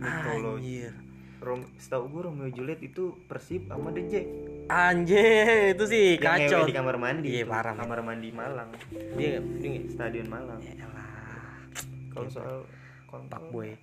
mitologi. 0.00 0.88
Anjir. 0.88 0.92
Rom 1.36 1.62
setahu 1.78 2.10
gue 2.10 2.20
Romeo 2.26 2.48
Juliet 2.50 2.80
itu 2.82 3.14
Persib 3.28 3.68
sama 3.68 3.92
The 3.92 4.02
Jack. 4.08 4.26
Anjir 4.66 5.76
itu 5.76 5.84
sih 5.86 6.16
yang 6.18 6.50
kacau. 6.50 6.66
di 6.66 6.74
kamar 6.74 6.96
mandi 6.98 7.28
Iya, 7.36 7.44
parah, 7.46 7.76
kamar 7.76 8.02
mandi 8.02 8.32
Malang. 8.34 8.72
Dia 9.14 9.38
dia 9.60 9.86
stadion 9.86 10.26
Malang. 10.26 10.58
Kalau 12.10 12.28
soal 12.32 12.64
kontrak 13.06 13.44
boy 13.52 13.76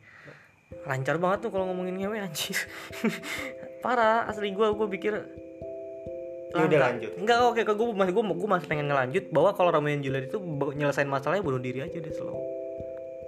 lancar 0.83 1.15
banget 1.21 1.47
tuh 1.47 1.51
kalau 1.53 1.69
ngomongin 1.71 1.95
ngewe 1.99 2.17
anjir 2.19 2.57
parah 3.83 4.27
asli 4.27 4.51
gue 4.51 4.67
gue 4.73 4.87
pikir 4.99 5.13
Ya 6.53 6.69
udah 6.69 6.79
lanjut. 6.85 7.11
Enggak 7.17 7.37
oke 7.49 7.61
ke 7.65 7.73
gue 7.73 7.87
masih 7.97 8.13
gue 8.13 8.23
gue 8.29 8.49
masih 8.49 8.67
pengen 8.69 8.85
ngelanjut 8.85 9.25
bahwa 9.33 9.57
kalau 9.57 9.73
Romeo 9.73 9.97
and 9.97 10.05
Juliet 10.05 10.29
itu 10.29 10.37
nyelesain 10.77 11.09
masalahnya 11.09 11.41
bunuh 11.41 11.57
diri 11.57 11.81
aja 11.81 11.97
deh 11.97 12.13
selalu. 12.13 12.45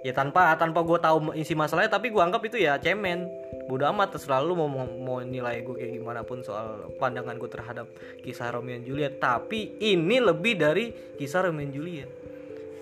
Ya 0.06 0.14
tanpa 0.14 0.54
tanpa 0.54 0.86
gue 0.86 0.94
tahu 1.02 1.34
isi 1.34 1.58
masalahnya 1.58 1.90
tapi 1.90 2.14
gue 2.14 2.22
anggap 2.22 2.38
itu 2.46 2.62
ya 2.62 2.78
cemen. 2.78 3.26
Bodoh 3.66 3.90
amat 3.90 4.14
terserah 4.14 4.38
lu 4.46 4.54
mau, 4.54 4.70
mau 4.70 4.86
mau 4.86 5.18
nilai 5.18 5.66
gue 5.66 5.74
kayak 5.74 5.98
gimana 5.98 6.22
pun 6.22 6.46
soal 6.46 6.94
pandangan 7.02 7.34
gue 7.34 7.50
terhadap 7.50 7.90
kisah 8.22 8.54
Romeo 8.54 8.78
and 8.78 8.86
Juliet. 8.86 9.18
Tapi 9.18 9.74
ini 9.82 10.22
lebih 10.22 10.54
dari 10.62 10.94
kisah 11.18 11.50
Romeo 11.50 11.66
and 11.66 11.74
Juliet. 11.74 12.10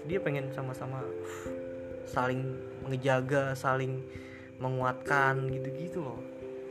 Dia 0.05 0.21
pengen 0.21 0.53
sama-sama 0.53 1.01
saling 2.05 2.53
ngejaga, 2.85 3.57
saling 3.57 4.05
menguatkan 4.59 5.49
gitu-gitu 5.51 6.05
loh. 6.05 6.21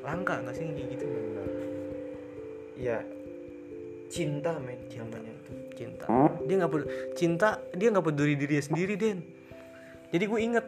Langka 0.04 0.44
nggak 0.44 0.56
sih 0.56 0.66
kayak 0.68 0.90
gitu? 0.98 1.06
ya 2.74 3.00
cinta 4.10 4.58
men 4.60 4.82
namanya 4.90 5.32
itu. 5.32 5.52
Cinta. 5.78 6.06
Dia 6.46 6.56
nggak 6.62 6.72
peduli. 6.74 6.90
Cinta 7.16 7.50
dia 7.74 7.88
nggak 7.94 8.06
peduli 8.06 8.34
dirinya 8.36 8.64
sendiri 8.66 8.94
den. 8.98 9.20
Jadi 10.14 10.24
gue 10.26 10.40
inget 10.42 10.66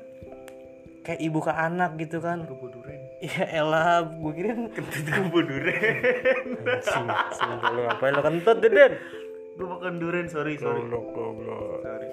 kayak 1.06 1.20
ibu 1.22 1.40
ke 1.44 1.52
anak 1.52 1.98
gitu 2.00 2.18
kan. 2.22 2.46
Keboduren 2.46 3.02
ya 3.26 3.46
elah 3.64 4.06
gue 4.06 4.32
kira 4.36 4.54
kentut 4.76 5.06
keboduren 5.08 6.46
sumpah 6.84 7.70
lu 7.74 7.82
ngapain 7.90 8.14
lo 8.14 8.22
kentut 8.22 8.58
deh 8.62 8.72
den? 8.72 8.94
Gue 9.56 9.68
makan 9.72 9.98
durian 9.98 10.28
sorry 10.28 10.60
sorry. 10.60 10.84
Sorry 10.86 12.08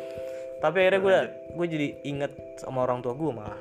tapi 0.63 0.79
akhirnya 0.79 1.01
gue 1.03 1.17
gue 1.59 1.67
jadi 1.67 1.89
inget 2.07 2.33
sama 2.63 2.87
orang 2.87 3.03
tua 3.03 3.19
gue 3.19 3.31
malah 3.35 3.59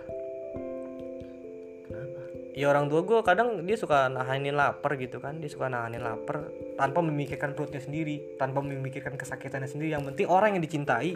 ya 2.52 2.68
orang 2.68 2.92
tua 2.92 3.02
gue 3.08 3.20
kadang 3.24 3.64
dia 3.64 3.80
suka 3.80 4.12
nahanin 4.12 4.56
lapar 4.60 5.00
gitu 5.00 5.24
kan 5.24 5.40
dia 5.40 5.48
suka 5.48 5.72
nahanin 5.72 6.04
lapar 6.04 6.52
tanpa 6.76 7.00
memikirkan 7.00 7.56
perutnya 7.56 7.80
sendiri 7.80 8.36
tanpa 8.36 8.60
memikirkan 8.60 9.16
kesakitannya 9.16 9.72
sendiri 9.72 9.96
yang 9.96 10.04
penting 10.04 10.28
orang 10.28 10.60
yang 10.60 10.64
dicintai 10.64 11.16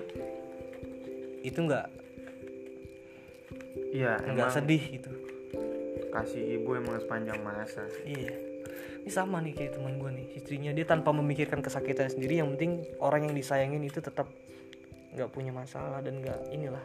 itu 1.43 1.59
nggak 1.59 1.85
iya 3.91 4.15
nggak 4.23 4.47
emang 4.47 4.55
sedih 4.55 4.83
gitu 4.95 5.11
kasih 6.15 6.63
ibu 6.63 6.79
emang 6.79 6.95
sepanjang 7.03 7.43
masa 7.43 7.83
Iya. 8.07 8.31
Ini 9.05 9.13
sama 9.13 9.37
nih 9.37 9.53
kayak 9.53 9.77
teman 9.77 10.01
gue 10.01 10.09
nih, 10.17 10.27
istrinya 10.33 10.73
dia 10.73 10.81
tanpa 10.81 11.13
memikirkan 11.13 11.61
kesakitan 11.61 12.09
sendiri, 12.09 12.41
yang 12.41 12.57
penting 12.57 12.81
orang 12.97 13.29
yang 13.29 13.37
disayangin 13.37 13.85
itu 13.85 14.01
tetap 14.01 14.25
nggak 15.15 15.31
punya 15.31 15.55
masalah 15.55 16.03
dan 16.03 16.19
nggak 16.19 16.51
inilah 16.51 16.83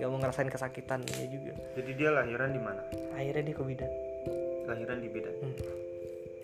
nggak 0.00 0.08
mau 0.08 0.16
ngerasain 0.16 0.48
kesakitannya 0.48 1.28
juga. 1.28 1.52
jadi 1.76 1.90
dia 1.92 2.10
lahiran 2.12 2.50
di 2.56 2.60
mana 2.60 2.80
Akhirnya 3.16 3.42
dia 3.42 3.56
ke 3.56 3.64
bidan. 3.64 3.92
lahiran 4.66 4.98
di 4.98 5.06
Bidan 5.06 5.34
Hmm. 5.40 5.54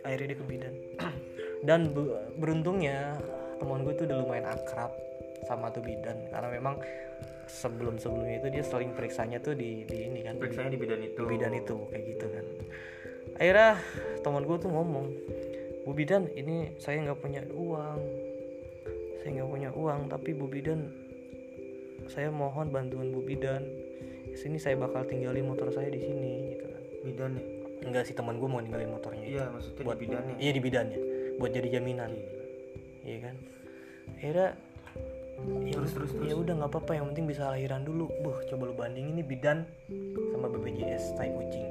Akhirnya 0.07 0.27
dia 0.31 0.39
ke 0.39 0.47
bidan. 0.47 0.75
Dan 1.69 1.91
be- 1.91 2.15
beruntungnya 2.39 3.19
teman 3.59 3.83
gue 3.83 3.95
tuh 3.99 4.07
udah 4.07 4.19
lumayan 4.23 4.47
akrab 4.51 4.91
sama 5.47 5.71
tuh 5.75 5.83
bidan 5.83 6.19
karena 6.31 6.49
memang 6.51 6.79
sebelum 7.51 7.99
sebelumnya 7.99 8.43
itu 8.43 8.49
dia 8.59 8.65
sering 8.67 8.95
periksanya 8.95 9.43
tuh 9.43 9.55
di 9.59 9.83
di 9.87 10.07
ini 10.07 10.23
kan 10.23 10.39
periksanya 10.39 10.71
di 10.75 10.79
Bidan 10.79 11.01
itu 11.03 11.19
di 11.19 11.27
bidan 11.27 11.53
itu 11.55 11.77
kayak 11.91 12.05
gitu 12.15 12.27
kan 12.31 12.45
akhirnya 13.39 13.71
teman 14.23 14.43
gue 14.47 14.57
tuh 14.59 14.71
ngomong 14.71 15.07
bu 15.83 15.91
bidan 15.95 16.31
ini 16.39 16.79
saya 16.79 17.03
nggak 17.03 17.19
punya 17.19 17.43
uang 17.51 18.01
saya 19.23 19.31
nggak 19.35 19.51
punya 19.51 19.71
uang 19.75 20.01
tapi 20.11 20.31
bu 20.31 20.47
bidan 20.47 20.91
saya 22.07 22.31
mohon 22.31 22.71
bantuan 22.71 23.11
bu 23.11 23.23
bidan 23.23 23.63
sini 24.35 24.57
saya 24.57 24.75
bakal 24.75 25.05
tinggalin 25.05 25.45
motor 25.45 25.69
saya 25.69 25.89
di 25.89 25.99
sini 25.99 26.33
gitu 26.51 26.65
kan. 26.67 26.83
Bidan 27.03 27.33
ya? 27.35 27.45
Enggak 27.83 28.05
sih 28.05 28.15
teman 28.15 28.37
gue 28.37 28.47
mau 28.47 28.59
ninggalin 28.59 28.89
motornya. 28.89 29.23
Itu. 29.23 29.35
iya 29.35 29.45
maksudnya 29.47 29.83
buat 29.83 29.97
di 29.97 30.03
bidannya 30.03 30.35
iya 30.39 30.51
di 30.51 30.61
bidannya 30.61 30.99
buat 31.37 31.51
jadi 31.51 31.69
jaminan. 31.73 32.11
Iya 33.03 33.19
kan? 33.21 33.35
Akhirnya 34.13 34.49
ya, 35.65 35.75
Terus, 35.75 35.91
terus, 35.93 36.11
terus. 36.13 36.23
ya 36.23 36.35
udah 36.35 36.55
nggak 36.55 36.71
apa-apa. 36.71 36.93
Yang 36.95 37.07
penting 37.11 37.25
bisa 37.27 37.43
lahiran 37.49 37.83
dulu. 37.83 38.07
Buh 38.21 38.39
coba 38.47 38.63
lu 38.65 38.75
bandingin 38.75 39.15
nih 39.17 39.27
bidan 39.27 39.67
sama 40.31 40.47
BPJS 40.49 41.17
tai 41.17 41.31
kucing. 41.31 41.67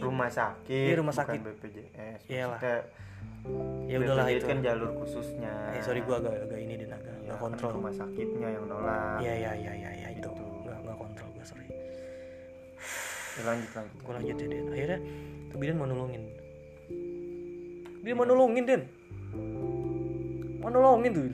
Rumah 0.00 0.30
sakit 0.30 0.86
Iya, 0.86 0.96
rumah 0.96 1.12
bukan 1.12 1.26
sakit. 1.26 1.38
BPJS 1.42 2.20
Iyalah. 2.26 2.60
Ya 3.84 3.96
udahlah 3.96 4.28
itu. 4.28 4.44
kan 4.44 4.60
jalur 4.60 4.94
khususnya. 4.94 5.52
Eh 5.72 5.82
sorry 5.82 6.00
gua 6.00 6.20
agak 6.20 6.44
agak 6.46 6.60
ini 6.60 6.74
dan 6.78 6.94
agak 6.94 7.14
Ya, 7.20 7.32
kan 7.32 7.40
kontrol. 7.42 7.72
rumah 7.74 7.92
sakitnya 7.92 8.48
yang 8.48 8.64
nolak. 8.64 9.18
Iya 9.18 9.34
iya 9.34 9.52
iya 9.56 9.72
iya 9.74 9.90
ya, 9.96 9.99
Ya, 13.38 13.42
lanjut 13.46 13.70
lanjut. 13.70 13.98
Gua 14.02 14.12
lanjut 14.18 14.36
ya 14.36 14.46
Den. 14.50 14.66
Akhirnya 14.74 14.98
tuh 15.50 15.56
bidan 15.58 15.76
mau 15.78 15.86
nolongin. 15.86 16.22
Dia 18.02 18.14
mau 18.16 18.26
nolongin 18.26 18.64
Den. 18.66 18.82
Mau 20.60 20.68
nolongin 20.68 21.12
tuh 21.14 21.24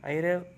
akhirnya 0.00 0.48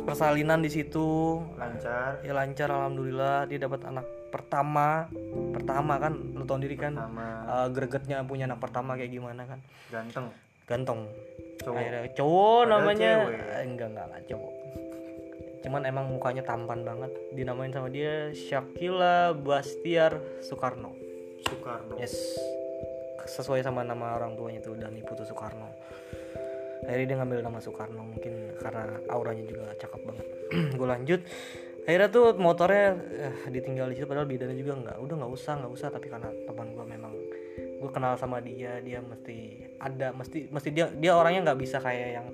persalinan 0.00 0.64
di 0.64 0.70
situ. 0.72 1.38
Lancar. 1.60 2.24
Ya 2.24 2.32
lancar 2.32 2.68
alhamdulillah. 2.72 3.44
Dia 3.52 3.58
dapat 3.60 3.84
anak 3.84 4.06
pertama. 4.32 5.12
Pertama 5.52 6.00
kan 6.00 6.16
lu 6.32 6.44
tau 6.48 6.56
diri 6.56 6.74
kan 6.80 6.96
eh, 6.96 7.68
gregetnya 7.68 8.24
punya 8.24 8.48
anak 8.48 8.64
pertama 8.64 8.96
kayak 8.96 9.12
gimana 9.12 9.44
kan. 9.44 9.60
Ganteng. 9.92 10.32
Ganteng. 10.64 11.00
Cowok. 11.62 11.78
Akhirnya 11.78 12.00
cowok 12.16 12.60
Padahal 12.64 12.80
namanya. 12.80 13.10
cewek. 13.12 13.38
Eh, 13.38 13.62
enggak 13.68 13.88
enggak 13.92 14.06
enggak 14.08 14.24
cowok 14.32 14.61
cuman 15.62 15.86
emang 15.86 16.10
mukanya 16.10 16.42
tampan 16.42 16.82
banget. 16.82 17.10
Dinamain 17.32 17.70
sama 17.70 17.88
dia 17.88 18.34
Shakila 18.34 19.32
Bastiar 19.32 20.18
Soekarno. 20.42 20.92
Soekarno. 21.46 21.94
Yes. 21.96 22.14
Sesuai 23.22 23.62
sama 23.62 23.86
nama 23.86 24.18
orang 24.18 24.34
tuanya 24.34 24.58
tuh 24.58 24.74
Dani 24.74 25.00
Putu 25.06 25.22
Soekarno. 25.22 25.70
Akhirnya 26.82 27.06
dia 27.14 27.16
ngambil 27.22 27.38
nama 27.46 27.58
Soekarno 27.62 28.02
mungkin 28.02 28.58
karena 28.58 28.98
auranya 29.06 29.46
juga 29.46 29.70
cakep 29.78 30.00
banget. 30.02 30.26
Gue 30.78 30.88
lanjut. 30.90 31.20
Akhirnya 31.82 32.08
tuh 32.10 32.38
motornya 32.38 32.94
eh, 33.10 33.34
ditinggal 33.50 33.90
di 33.90 33.98
situ 33.98 34.06
padahal 34.06 34.26
bidannya 34.26 34.54
juga 34.54 34.74
nggak 34.78 34.96
udah 35.02 35.14
nggak 35.18 35.32
usah 35.34 35.52
nggak 35.62 35.72
usah. 35.72 35.88
Tapi 35.94 36.06
karena 36.10 36.30
teman 36.46 36.74
gue 36.74 36.86
memang 36.86 37.14
gue 37.82 37.90
kenal 37.90 38.14
sama 38.14 38.38
dia 38.38 38.78
dia 38.78 39.02
mesti 39.02 39.66
ada 39.82 40.14
mesti 40.14 40.46
mesti 40.46 40.68
dia 40.70 40.86
dia 40.94 41.18
orangnya 41.18 41.50
nggak 41.50 41.58
bisa 41.58 41.82
kayak 41.82 42.22
yang 42.22 42.26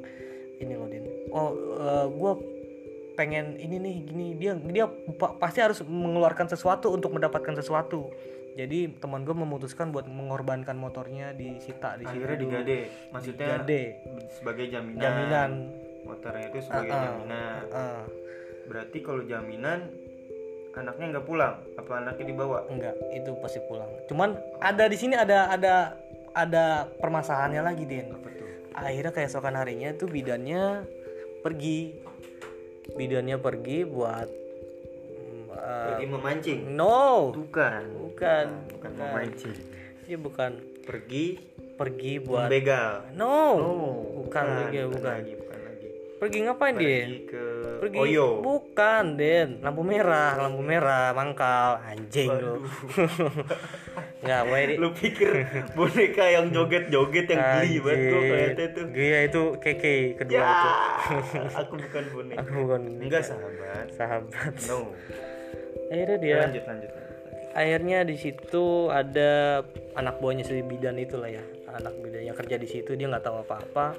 ini 0.61 0.75
loh 0.77 0.89
din. 0.89 1.05
Oh 1.33 1.53
gue 2.09 2.33
pengen 3.19 3.59
ini 3.59 3.77
nih 3.77 3.97
gini. 4.07 4.27
Dia 4.39 4.55
dia 4.55 4.87
pa- 5.13 5.35
pasti 5.35 5.59
harus 5.59 5.83
mengeluarkan 5.83 6.47
sesuatu 6.47 6.95
untuk 6.95 7.11
mendapatkan 7.11 7.51
sesuatu. 7.53 8.15
Jadi 8.55 8.99
teman 8.99 9.23
gue 9.23 9.35
memutuskan 9.35 9.91
buat 9.91 10.07
mengorbankan 10.07 10.75
motornya 10.75 11.31
disita 11.31 11.95
di 11.95 12.03
situ. 12.03 12.15
akhirnya 12.15 12.39
digade 12.39 12.79
maksudnya 13.11 13.47
Digade. 13.55 13.83
sebagai 14.33 14.67
jaminan, 14.67 14.99
jaminan. 14.99 15.51
Motornya 16.03 16.47
itu 16.49 16.59
sebagai 16.63 16.91
Ah, 16.91 17.03
jaminan. 17.05 17.61
Ah, 17.71 18.03
berarti 18.67 18.99
kalau 18.99 19.23
jaminan 19.23 19.91
anaknya 20.75 21.07
nggak 21.13 21.27
pulang? 21.27 21.55
Apa 21.75 21.93
anaknya 21.99 22.25
dibawa? 22.25 22.59
Enggak 22.67 22.95
itu 23.11 23.31
pasti 23.43 23.59
pulang. 23.67 23.91
Cuman 24.07 24.35
ada 24.59 24.85
di 24.87 24.95
sini 24.95 25.15
ada 25.15 25.51
ada 25.51 25.75
ada 26.35 26.65
permasalahannya 26.99 27.63
lagi 27.63 27.83
Den. 27.83 28.11
Apa 28.11 28.27
tuh? 28.31 28.47
Akhirnya 28.75 29.11
keesokan 29.11 29.55
harinya 29.55 29.91
tuh 29.95 30.07
bidannya 30.07 30.83
pergi 31.43 31.95
bidannya 32.97 33.37
pergi 33.41 33.79
buat 33.89 34.29
pergi 35.59 36.07
memancing? 36.07 36.61
No. 36.73 37.35
Bukan. 37.35 37.83
Bukan. 38.09 38.47
Bukan 38.79 38.93
memancing. 38.95 39.57
Dia 40.07 40.17
bukan. 40.17 40.51
Pergi 40.87 41.37
pergi 41.77 42.19
buat 42.19 42.49
membegal. 42.49 43.07
No. 43.15 43.39
Oh 43.59 44.09
bukan 44.29 44.45
bukan 44.45 44.61
lagi 44.69 44.79
bukan 44.85 45.13
lagi 45.15 45.35
pergi 46.19 46.39
ngapain 46.51 46.75
dia 46.75 47.07
pergi 47.07 47.19
ke 47.31 47.45
pergi 47.79 47.99
Oyo. 48.03 48.43
Bukan 48.43 49.15
Den 49.15 49.63
lampu 49.63 49.87
merah 49.87 50.35
lampu 50.35 50.63
merah 50.67 51.15
mangkal. 51.15 51.79
Anjing 51.87 52.31
lu. 52.35 52.67
Nggak 54.27 54.43
boleh 54.51 54.65
di 54.67 54.75
lu 54.83 54.91
pikir 54.91 55.31
boneka 55.79 56.25
yang 56.27 56.51
joget-joget 56.51 57.27
yang 57.31 57.39
geli 57.39 57.75
banget 57.79 58.03
gua 58.11 58.21
kayaknya 58.27 58.67
tuh. 58.75 58.87
Gaya 58.91 59.19
itu 59.31 59.43
keke 59.63 59.97
kedua 60.19 60.43
ya. 60.43 60.51
itu. 60.51 60.71
aku 61.63 61.75
bukan 61.79 62.05
boneka. 62.11 62.39
Aku 62.43 62.51
bukan 62.67 62.83
enggak 62.99 63.23
sahabat. 63.23 63.87
Sahabat. 63.95 64.53
no. 64.67 64.91
Akhirnya 65.89 66.19
dia 66.19 66.37
lanjut 66.45 66.65
lanjut 66.67 66.91
lanjut. 66.93 67.07
akhirnya 67.57 67.99
di 68.07 68.15
situ 68.21 68.93
ada 68.93 69.65
anak 69.99 70.21
buahnya 70.23 70.45
si 70.47 70.63
bidan 70.67 70.99
itulah 70.99 71.31
ya. 71.31 71.43
Anak 71.71 71.95
bidan 72.03 72.27
yang 72.27 72.37
kerja 72.37 72.59
di 72.59 72.67
situ 72.67 72.99
dia 72.99 73.07
nggak 73.07 73.23
tahu 73.23 73.39
apa-apa. 73.47 73.95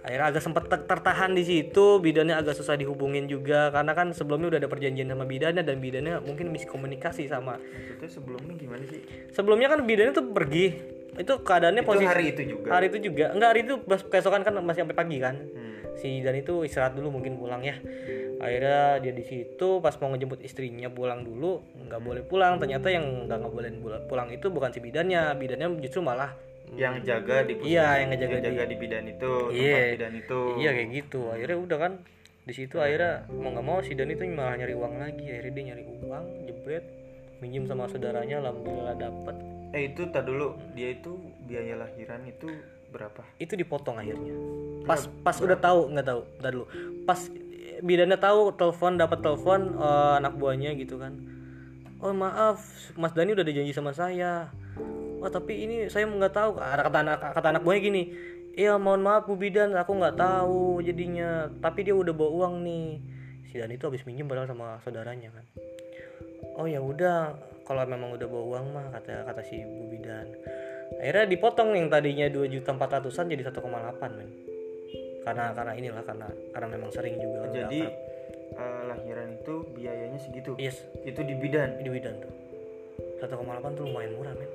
Akhirnya 0.00 0.26
agak 0.32 0.42
sempat 0.42 0.64
ter- 0.66 0.86
tertahan 0.88 1.36
di 1.36 1.44
situ, 1.44 2.00
bidannya 2.00 2.32
agak 2.32 2.56
susah 2.56 2.74
dihubungin 2.80 3.28
juga 3.28 3.68
karena 3.68 3.92
kan 3.92 4.16
sebelumnya 4.16 4.56
udah 4.56 4.58
ada 4.64 4.70
perjanjian 4.72 5.12
sama 5.12 5.28
bidannya 5.28 5.60
dan 5.60 5.76
bidannya 5.76 6.24
mungkin 6.24 6.48
miskomunikasi 6.52 7.28
sama. 7.28 7.60
maksudnya 7.60 8.08
sebelumnya 8.08 8.54
gimana 8.56 8.84
sih 8.88 9.00
Sebelumnya 9.36 9.68
kan 9.68 9.84
bidannya 9.84 10.12
tuh 10.16 10.26
pergi. 10.32 10.66
Itu 11.20 11.44
keadaannya 11.44 11.82
itu 11.84 11.90
posisi 11.90 12.08
hari 12.08 12.24
itu 12.32 12.42
juga 12.56 12.68
hari 12.72 12.86
itu 12.88 12.98
juga. 13.12 13.24
Enggak, 13.36 13.48
hari 13.52 13.60
itu 13.68 13.74
pas 13.84 14.00
keesokan 14.00 14.40
kan 14.40 14.52
masih 14.64 14.88
sampai 14.88 14.96
pagi 14.96 15.16
kan. 15.20 15.36
Hmm. 15.36 15.68
si 16.00 16.24
Dan 16.24 16.38
itu 16.40 16.64
istirahat 16.64 16.96
dulu 16.96 17.20
mungkin 17.20 17.36
pulang 17.36 17.60
ya 17.60 17.76
akhirnya 18.40 19.04
dia 19.04 19.12
di 19.12 19.20
situ 19.20 19.84
pas 19.84 19.92
mau 20.00 20.08
ngejemput 20.16 20.40
istrinya 20.40 20.88
pulang 20.88 21.28
dulu 21.28 21.60
nggak 21.76 22.00
boleh 22.00 22.22
pulang 22.24 22.56
ternyata 22.56 22.88
yang 22.88 23.28
nggak 23.28 23.36
nggak 23.36 23.52
boleh 23.52 23.70
pulang 24.08 24.32
itu 24.32 24.48
bukan 24.48 24.72
si 24.72 24.80
bidannya 24.80 25.36
bidannya 25.36 25.76
justru 25.84 26.00
malah 26.00 26.32
yang 26.78 27.02
jaga 27.02 27.42
di 27.46 27.58
Iya, 27.66 28.04
yang 28.04 28.08
ngejaga 28.14 28.38
jaga 28.46 28.62
di 28.66 28.76
bidan 28.78 29.04
itu 29.10 29.32
Iya. 29.50 29.74
tempat 29.74 29.92
bidan 29.98 30.12
itu. 30.22 30.40
Iya 30.58 30.70
kayak 30.76 30.88
gitu. 30.94 31.20
Akhirnya 31.30 31.58
udah 31.58 31.78
kan 31.78 31.92
di 32.46 32.52
situ 32.56 32.76
akhirnya 32.78 33.12
mau 33.30 33.50
nggak 33.54 33.66
mau 33.66 33.78
si 33.82 33.92
Dan 33.94 34.10
itu 34.10 34.22
malah 34.30 34.54
nyari 34.58 34.74
uang 34.74 34.94
lagi. 34.98 35.24
Akhirnya 35.26 35.52
dia 35.52 35.64
nyari 35.74 35.82
uang 35.86 36.24
jebret 36.46 36.84
minjem 37.40 37.64
sama 37.64 37.88
saudaranya 37.88 38.42
alhamdulillah 38.44 38.96
dapet. 38.96 39.36
Eh 39.70 39.82
itu 39.94 40.02
tak 40.10 40.26
dulu 40.26 40.58
dia 40.74 40.94
itu 40.94 41.14
biaya 41.46 41.78
lahiran 41.78 42.22
itu 42.26 42.48
berapa? 42.90 43.22
Itu 43.38 43.54
dipotong 43.54 44.02
akhirnya. 44.02 44.34
Pas 44.84 45.06
pas 45.22 45.36
udah 45.38 45.58
tahu 45.58 45.90
nggak 45.94 46.06
tahu. 46.06 46.20
Udah 46.42 46.50
dulu. 46.50 46.66
Pas 47.06 47.20
bidannya 47.80 48.18
tahu 48.20 48.52
telepon 48.54 48.98
dapat 49.00 49.18
telepon 49.24 49.60
eh, 49.78 50.14
anak 50.20 50.34
buahnya 50.36 50.74
gitu 50.76 50.98
kan. 51.00 51.16
Oh 52.00 52.16
maaf 52.16 52.60
mas 52.96 53.12
Dani 53.12 53.36
udah 53.36 53.44
ada 53.44 53.52
janji 53.52 53.76
sama 53.76 53.92
saya 53.92 54.48
oh 55.20 55.30
tapi 55.30 55.68
ini 55.68 55.76
saya 55.92 56.08
nggak 56.08 56.34
tahu. 56.34 56.50
Kata 56.56 56.98
anak 57.00 57.16
kata 57.36 57.48
anak 57.52 57.62
buahnya 57.62 57.82
gini 57.84 58.02
iya 58.60 58.74
mohon 58.76 59.00
maaf 59.00 59.24
Bu 59.24 59.38
Bidan 59.38 59.72
aku 59.76 59.96
nggak 59.96 60.16
tahu 60.18 60.82
jadinya. 60.82 61.48
Tapi 61.60 61.86
dia 61.86 61.94
udah 61.94 62.12
bawa 62.12 62.30
uang 62.44 62.54
nih. 62.64 62.86
Si 63.50 63.58
Dan 63.58 63.70
itu 63.74 63.86
habis 63.86 64.02
minjem 64.06 64.26
padahal 64.26 64.50
sama 64.50 64.78
saudaranya 64.82 65.30
kan. 65.30 65.46
Oh 66.58 66.66
ya 66.66 66.82
udah 66.82 67.34
kalau 67.64 67.86
memang 67.86 68.14
udah 68.14 68.26
bawa 68.26 68.44
uang 68.56 68.66
mah 68.74 68.86
kata 68.94 69.24
kata 69.28 69.42
si 69.46 69.62
Bu 69.62 69.92
Bidan. 69.92 70.26
Akhirnya 71.00 71.26
dipotong 71.30 71.78
yang 71.78 71.86
tadinya 71.86 72.26
2 72.26 72.50
juta 72.50 72.74
400an 72.74 73.30
jadi 73.30 73.42
1,8 73.46 74.18
men. 74.18 74.30
Karena 75.22 75.54
karena 75.54 75.72
inilah 75.78 76.02
karena 76.02 76.26
karena 76.50 76.66
memang 76.66 76.90
sering 76.90 77.14
juga 77.16 77.46
udah 77.46 77.52
jadi 77.54 77.82
eh, 78.58 78.82
lahiran 78.90 79.28
itu 79.38 79.54
biayanya 79.78 80.18
segitu? 80.18 80.58
Yes. 80.58 80.82
Itu 81.06 81.22
di 81.22 81.38
bidan? 81.38 81.78
Di 81.78 81.88
Bidan 81.88 82.18
tuh. 82.18 82.32
1,8 83.22 83.78
tuh 83.78 83.84
lumayan 83.86 84.16
murah 84.16 84.34
men 84.34 84.50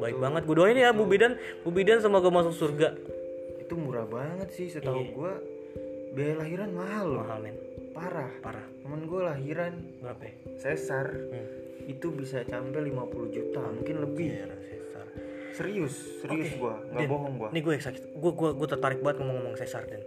baik 0.00 0.16
banget 0.16 0.42
gue 0.42 0.56
doain 0.56 0.74
ya 0.74 0.90
Bu 0.90 1.04
Bidan 1.04 1.36
Bu 1.60 1.70
Bidan 1.70 2.00
semoga 2.00 2.28
masuk 2.28 2.56
surga 2.56 2.96
itu 3.60 3.74
murah 3.76 4.02
banget 4.04 4.48
sih 4.50 4.66
setahu 4.66 4.98
Iya. 4.98 5.12
gua 5.12 5.32
biaya 6.10 6.34
lahiran 6.40 6.70
mahal 6.74 7.06
loh 7.06 7.22
mahal 7.22 7.38
men 7.38 7.54
parah 7.92 8.32
parah 8.40 8.66
temen 8.80 9.06
gua 9.06 9.30
lahiran 9.30 9.78
berapa 10.00 10.22
ya? 10.24 10.34
sesar 10.58 11.06
Hmm. 11.06 11.46
itu 11.86 12.06
bisa 12.10 12.42
sampai 12.42 12.80
50 12.82 13.30
juta 13.30 13.62
mungkin 13.62 13.96
lebih 14.00 14.28
Iya, 14.32 14.46
Sesar. 14.50 15.06
serius 15.54 15.94
serius 16.18 16.50
gua 16.56 16.82
nggak 16.82 16.98
Den, 16.98 17.08
bohong 17.08 17.34
gua 17.36 17.48
Nih 17.50 17.60
gue 17.60 17.74
excited. 17.74 18.02
Gue 18.12 18.32
gue 18.32 18.50
gue 18.52 18.68
tertarik 18.68 18.98
banget 18.98 19.22
ngomong-ngomong 19.22 19.54
sesar 19.54 19.84
dan. 19.84 20.02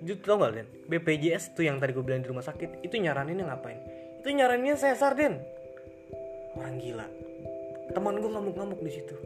Itu 0.00 0.16
tau 0.18 0.36
gak 0.38 0.52
Den? 0.54 0.68
BPJS 0.86 1.52
tuh 1.52 1.64
yang 1.64 1.76
tadi 1.76 1.92
gue 1.92 2.00
bilang 2.00 2.20
di 2.20 2.28
rumah 2.28 2.40
sakit 2.40 2.80
itu 2.80 2.96
nyaraninnya 2.96 3.44
ngapain? 3.46 3.80
Itu 4.20 4.28
nyaraninnya 4.28 4.76
sesar 4.76 5.12
Den. 5.12 5.40
Orang 6.52 6.76
gila. 6.76 7.04
Teman 7.90 8.14
gue 8.18 8.30
ngamuk-ngamuk 8.30 8.80
di 8.82 8.92
situ. 8.92 9.16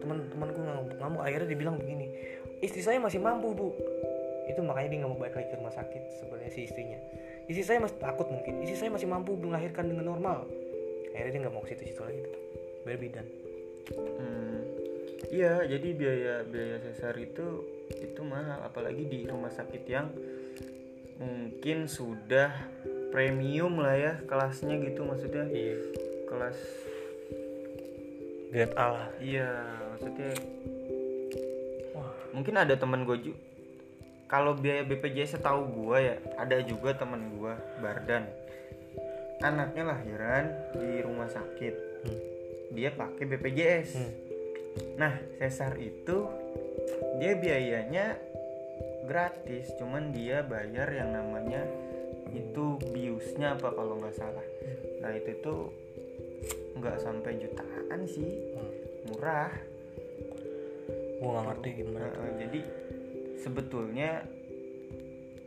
Teman 0.00 0.24
teman 0.32 0.48
gue 0.52 0.62
ngamuk-ngamuk 0.62 1.20
akhirnya 1.22 1.48
dibilang 1.48 1.76
begini. 1.76 2.06
Istri 2.60 2.80
saya 2.80 2.98
masih 3.00 3.20
mampu 3.20 3.52
bu. 3.52 3.72
Itu 4.46 4.62
makanya 4.62 4.88
dia 4.92 4.98
nggak 5.02 5.10
mau 5.12 5.20
balik 5.20 5.34
lagi 5.36 5.48
ke 5.50 5.56
rumah 5.58 5.74
sakit 5.74 6.02
sebenarnya 6.22 6.50
si 6.54 6.60
istrinya. 6.64 6.98
Istri 7.50 7.64
saya 7.64 7.78
masih 7.82 7.96
takut 7.98 8.26
mungkin. 8.30 8.62
Istri 8.64 8.76
saya 8.86 8.90
masih 8.94 9.08
mampu 9.10 9.34
melahirkan 9.36 9.90
dengan 9.90 10.16
normal. 10.16 10.46
Akhirnya 11.12 11.32
dia 11.32 11.40
nggak 11.46 11.54
mau 11.54 11.62
ke 11.64 11.74
situ-situ 11.74 12.00
lagi 12.00 12.18
tuh. 12.24 12.34
Bayar 12.86 12.98
bidan. 13.02 13.26
Hmm, 13.86 14.58
iya 15.30 15.62
jadi 15.62 15.88
biaya 15.94 16.34
biaya 16.42 16.76
sesar 16.82 17.14
itu 17.22 17.62
itu 17.94 18.20
mahal 18.26 18.66
apalagi 18.66 19.06
di 19.06 19.30
rumah 19.30 19.50
sakit 19.50 19.82
yang 19.86 20.10
mungkin 21.22 21.86
sudah 21.86 22.50
premium 23.14 23.78
lah 23.78 23.94
ya 23.96 24.12
kelasnya 24.26 24.76
gitu 24.82 25.06
maksudnya 25.06 25.46
Iya. 25.48 25.78
kelas 26.26 26.58
Grade 28.56 28.72
A 28.72 28.86
lah. 28.88 29.06
iya 29.20 29.52
maksudnya 29.92 30.32
Wah. 31.92 32.08
mungkin 32.32 32.54
ada 32.56 32.72
teman 32.72 33.04
gue 33.04 33.20
juga 33.20 33.40
kalau 34.26 34.56
biaya 34.56 34.80
BPJS 34.82 35.36
setahu 35.36 35.68
gue 35.68 35.98
ya 36.00 36.16
ada 36.40 36.64
juga 36.64 36.96
teman 36.96 37.36
gue 37.36 37.52
Bardan 37.84 38.24
anaknya 39.44 39.84
lahiran 39.84 40.44
di 40.72 41.04
rumah 41.04 41.28
sakit 41.28 41.84
Hmm. 41.96 42.20
dia 42.72 42.88
pakai 42.92 43.24
BPJS 43.26 43.90
Hmm. 43.92 44.12
nah 44.96 45.12
sesar 45.36 45.76
itu 45.76 46.24
dia 47.18 47.36
biayanya 47.36 48.16
gratis 49.04 49.68
cuman 49.76 50.16
dia 50.16 50.40
bayar 50.40 50.88
yang 50.90 51.12
namanya 51.12 51.60
itu 52.30 52.80
biusnya 52.88 53.54
apa 53.54 53.68
kalau 53.70 54.00
nggak 54.00 54.16
salah 54.16 54.46
nah 55.00 55.12
itu 55.12 55.34
tuh 55.40 55.70
nggak 56.76 56.96
sampai 57.00 57.32
jutaan 57.40 58.00
sih 58.04 58.30
Hmm. 58.54 58.70
murah 59.08 59.52
Gue 61.16 61.32
gak 61.32 61.46
ngerti 61.48 61.68
gimana. 61.80 62.12
Nah, 62.12 62.32
jadi 62.36 62.60
sebetulnya 63.40 64.20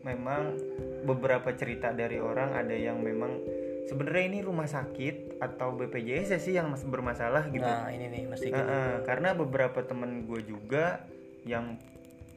memang 0.01 0.57
beberapa 1.05 1.53
cerita 1.53 1.93
dari 1.93 2.17
orang 2.17 2.57
ada 2.57 2.73
yang 2.73 3.03
memang 3.05 3.37
sebenarnya 3.85 4.25
ini 4.33 4.39
rumah 4.41 4.65
sakit 4.65 5.37
atau 5.37 5.77
BPJS 5.77 6.41
sih 6.41 6.57
yang 6.57 6.73
mas- 6.73 6.87
bermasalah 6.87 7.53
gitu. 7.53 7.65
Nah 7.69 7.85
ini 7.93 8.09
nih 8.09 8.23
mesti 8.25 8.49
gitu. 8.49 8.57
eh, 8.57 9.05
karena 9.05 9.37
beberapa 9.37 9.85
temen 9.85 10.25
gue 10.25 10.41
juga 10.41 11.05
yang 11.45 11.77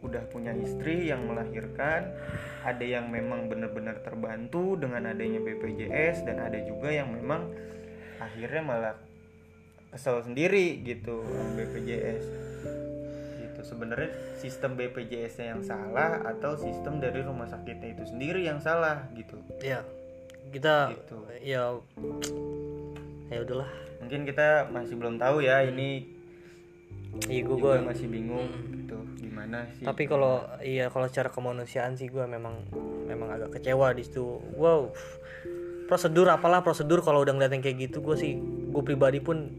udah 0.03 0.29
punya 0.29 0.51
istri 0.59 1.09
yang 1.09 1.25
melahirkan, 1.25 2.11
ada 2.67 2.83
yang 2.85 3.07
memang 3.07 3.47
benar-benar 3.47 4.03
terbantu 4.03 4.75
dengan 4.75 5.09
adanya 5.09 5.39
BPJS 5.39 6.27
dan 6.27 6.43
ada 6.43 6.59
juga 6.67 6.91
yang 6.91 7.15
memang 7.15 7.49
akhirnya 8.29 8.63
malah 8.63 8.95
kesel 9.93 10.23
sendiri 10.25 10.81
gitu 10.83 11.23
BPJS. 11.59 12.25
Gitu 13.43 13.61
sebenarnya 13.67 14.11
sistem 14.41 14.75
BPJS-nya 14.79 15.57
yang 15.57 15.63
salah 15.63 16.23
atau 16.25 16.57
sistem 16.57 16.99
dari 16.99 17.21
rumah 17.21 17.47
sakitnya 17.47 17.95
itu 17.95 18.05
sendiri 18.09 18.47
yang 18.47 18.59
salah 18.59 19.07
gitu. 19.15 19.37
Ya 19.61 19.85
kita 20.51 20.97
Gitu. 20.97 21.19
ya 21.45 21.77
ya 23.31 23.39
udahlah. 23.41 23.71
Mungkin 24.03 24.27
kita 24.27 24.73
masih 24.75 24.99
belum 24.99 25.17
tahu 25.17 25.47
ya 25.47 25.63
ini 25.63 26.23
Iya 27.29 27.45
gue 27.45 27.57
juga 27.61 27.77
gue 27.77 27.93
masih 27.93 28.09
bingung 28.09 28.49
gitu 28.73 28.97
gimana 29.21 29.69
gimana 29.69 29.77
sih 29.77 29.85
tapi 29.85 30.09
kalau 30.09 30.41
iya 30.65 30.89
kalau 30.89 31.07
secara 31.13 31.29
kemanusiaan 31.29 31.93
sih 31.93 32.09
gue 32.09 32.25
memang 32.25 32.65
memang 33.05 33.29
agak 33.37 33.61
kecewa 33.61 33.93
di 33.93 34.01
situ 34.01 34.41
wow 34.57 34.89
prosedur 35.93 36.25
apalah 36.33 36.65
prosedur 36.65 37.05
kalau 37.05 37.21
udah 37.21 37.37
ngeliat 37.37 37.53
yang 37.53 37.61
kayak 37.61 37.93
gitu. 37.93 38.01
Gue 38.01 38.17
sih 38.17 38.41
gue 38.73 38.81
pribadi 38.81 39.21
pun 39.21 39.53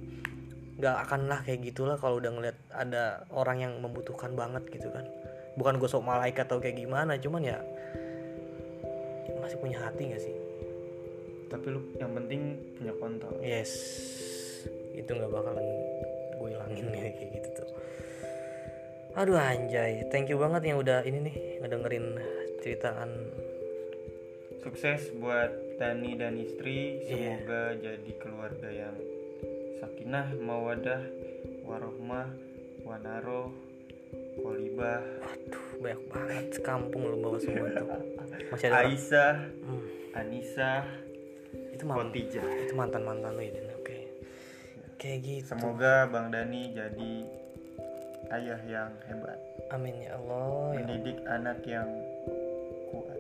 nggak 0.82 0.96
akan 1.06 1.30
lah 1.30 1.46
kayak 1.46 1.62
gitulah 1.62 2.02
kalau 2.02 2.18
udah 2.18 2.34
ngeliat 2.34 2.58
ada 2.74 3.30
orang 3.30 3.62
yang 3.62 3.74
membutuhkan 3.78 4.34
banget 4.34 4.66
gitu 4.74 4.90
kan. 4.90 5.06
Bukan 5.54 5.78
gue 5.78 5.86
sok 5.86 6.02
malaikat 6.02 6.50
atau 6.50 6.58
kayak 6.58 6.82
gimana 6.82 7.22
cuman 7.22 7.46
ya 7.46 7.62
masih 9.38 9.62
punya 9.62 9.78
hati 9.86 10.10
gak 10.10 10.24
sih? 10.26 10.34
Tapi 11.54 11.66
lu 11.70 11.86
yang 12.02 12.18
penting 12.18 12.58
punya 12.82 12.94
kontrol. 12.98 13.38
Yes. 13.46 13.70
Itu 14.98 15.14
nggak 15.14 15.30
bakalan 15.30 15.62
gue 16.42 16.48
hilangin 16.50 16.90
kayak 16.98 17.30
gitu 17.30 17.50
tuh. 17.62 17.70
Aduh 19.14 19.38
anjay. 19.38 20.10
Thank 20.10 20.34
you 20.34 20.42
banget 20.42 20.66
yang 20.66 20.82
udah 20.82 21.06
ini 21.06 21.30
nih 21.30 21.36
ngedengerin 21.62 22.18
ceritaan 22.66 23.10
sukses 24.64 25.12
buat 25.20 25.52
Dani 25.78 26.16
dan 26.16 26.40
istri. 26.40 27.04
Iya. 27.04 27.44
semoga 27.44 27.64
jadi 27.76 28.12
keluarga 28.18 28.70
yang 28.72 28.96
sakinah 29.84 30.32
mawadah 30.40 31.04
warohmah 31.68 32.32
wanaro 32.88 33.52
kolibah. 34.40 35.04
Aduh 35.28 35.66
banyak 35.84 36.02
banget 36.08 36.46
sekampung 36.56 37.04
lu 37.04 37.18
bawa 37.20 37.38
semua 37.44 37.68
tuh 37.76 37.88
masih 38.54 38.68
ada 38.70 38.88
Aisyah 38.88 39.36
Hmm, 39.66 39.84
Anissa 40.16 40.86
itu 41.74 41.84
mantan. 41.84 42.24
Itu 42.64 42.74
mantan 42.78 43.04
mantan 43.04 43.36
lu 43.36 43.44
ya 43.44 43.52
oke. 43.76 43.98
Kayak 45.02 45.18
gitu. 45.26 45.48
Semoga 45.52 46.08
Bang 46.08 46.32
Dani 46.32 46.72
jadi 46.72 47.14
ayah 48.32 48.62
yang 48.64 48.92
hebat. 49.10 49.40
Amin 49.74 49.98
ya 50.00 50.16
Allah 50.16 50.78
ya 50.78 50.86
mendidik 50.86 51.18
anak 51.28 51.60
yang 51.66 51.90
kuat. 52.94 53.20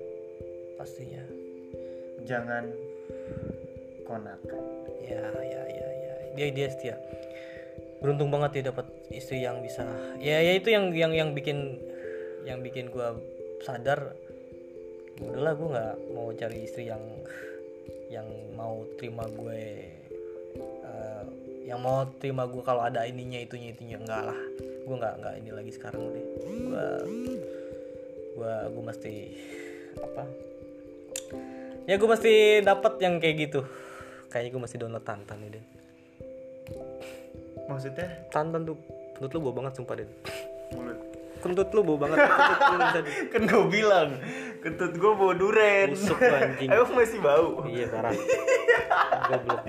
Pastinya 0.77 1.32
jangan 2.23 2.67
konakan. 4.07 4.63
Ya 5.03 5.23
ya 5.43 5.61
ya 5.67 5.89
ya. 5.89 6.15
Dia 6.35 6.47
dia 6.51 6.67
setia. 6.71 6.95
Beruntung 8.03 8.31
banget 8.31 8.59
dia 8.59 8.63
dapat 8.71 8.87
istri 9.11 9.43
yang 9.43 9.63
bisa. 9.63 9.87
Ya 10.19 10.39
ya 10.43 10.59
itu 10.59 10.71
yang 10.71 10.91
yang 10.91 11.11
yang 11.15 11.29
bikin 11.31 11.79
yang 12.43 12.59
bikin 12.59 12.91
gua 12.91 13.15
sadar. 13.63 14.15
Udahlah 15.23 15.53
gue 15.53 15.67
nggak 15.69 15.95
mau 16.17 16.27
cari 16.33 16.65
istri 16.65 16.89
yang 16.89 17.03
yang 18.09 18.25
mau 18.57 18.81
terima 18.97 19.29
gue 19.29 19.61
eh, 20.83 21.23
yang 21.69 21.79
mau 21.79 22.01
terima 22.17 22.49
gue 22.49 22.65
kalau 22.65 22.81
ada 22.81 23.05
ininya 23.05 23.39
itunya 23.39 23.71
itunya. 23.71 24.01
Enggak 24.01 24.33
lah. 24.33 24.39
Gue 24.83 24.95
nggak 24.99 25.15
nggak 25.21 25.33
ini 25.39 25.51
lagi 25.53 25.71
sekarang 25.71 26.01
deh. 26.11 26.25
Gue 26.43 26.87
gue 28.33 28.53
gue 28.73 28.83
mesti 28.83 29.15
apa 30.01 30.25
ya 31.89 31.95
gue 31.99 32.09
mesti 32.09 32.63
dapat 32.63 32.93
yang 33.03 33.19
kayak 33.19 33.35
gitu. 33.49 33.61
Kayaknya 34.31 34.49
gue 34.49 34.61
masih 34.65 34.77
download 34.81 35.05
tantan 35.05 35.37
nih 35.45 35.49
Den 35.59 35.65
maksudnya? 37.69 38.07
Tantan 38.33 38.65
tuh 38.65 38.77
kentut 39.13 39.31
lu 39.37 39.39
bau 39.45 39.53
banget 39.53 39.73
sumpah 39.77 39.95
Den 39.99 40.09
mulut 40.73 40.99
kentut 41.43 41.69
lu 41.75 41.81
bau 41.83 41.99
banget. 41.99 42.23
Kentut 42.23 42.59
lu 42.71 42.77
tadi 42.95 43.11
kan 43.35 43.41
gue 43.43 43.63
bilang 43.67 44.09
kentut 44.63 44.93
gue 44.95 45.11
bau 45.11 45.35
duren. 45.35 45.91
Busuk 45.91 46.17
anjing. 46.23 46.69
emang 46.73 46.95
masih 46.95 47.19
bau? 47.19 47.67
Iya 47.67 47.85
parah. 47.91 48.15
Goblok 49.29 49.61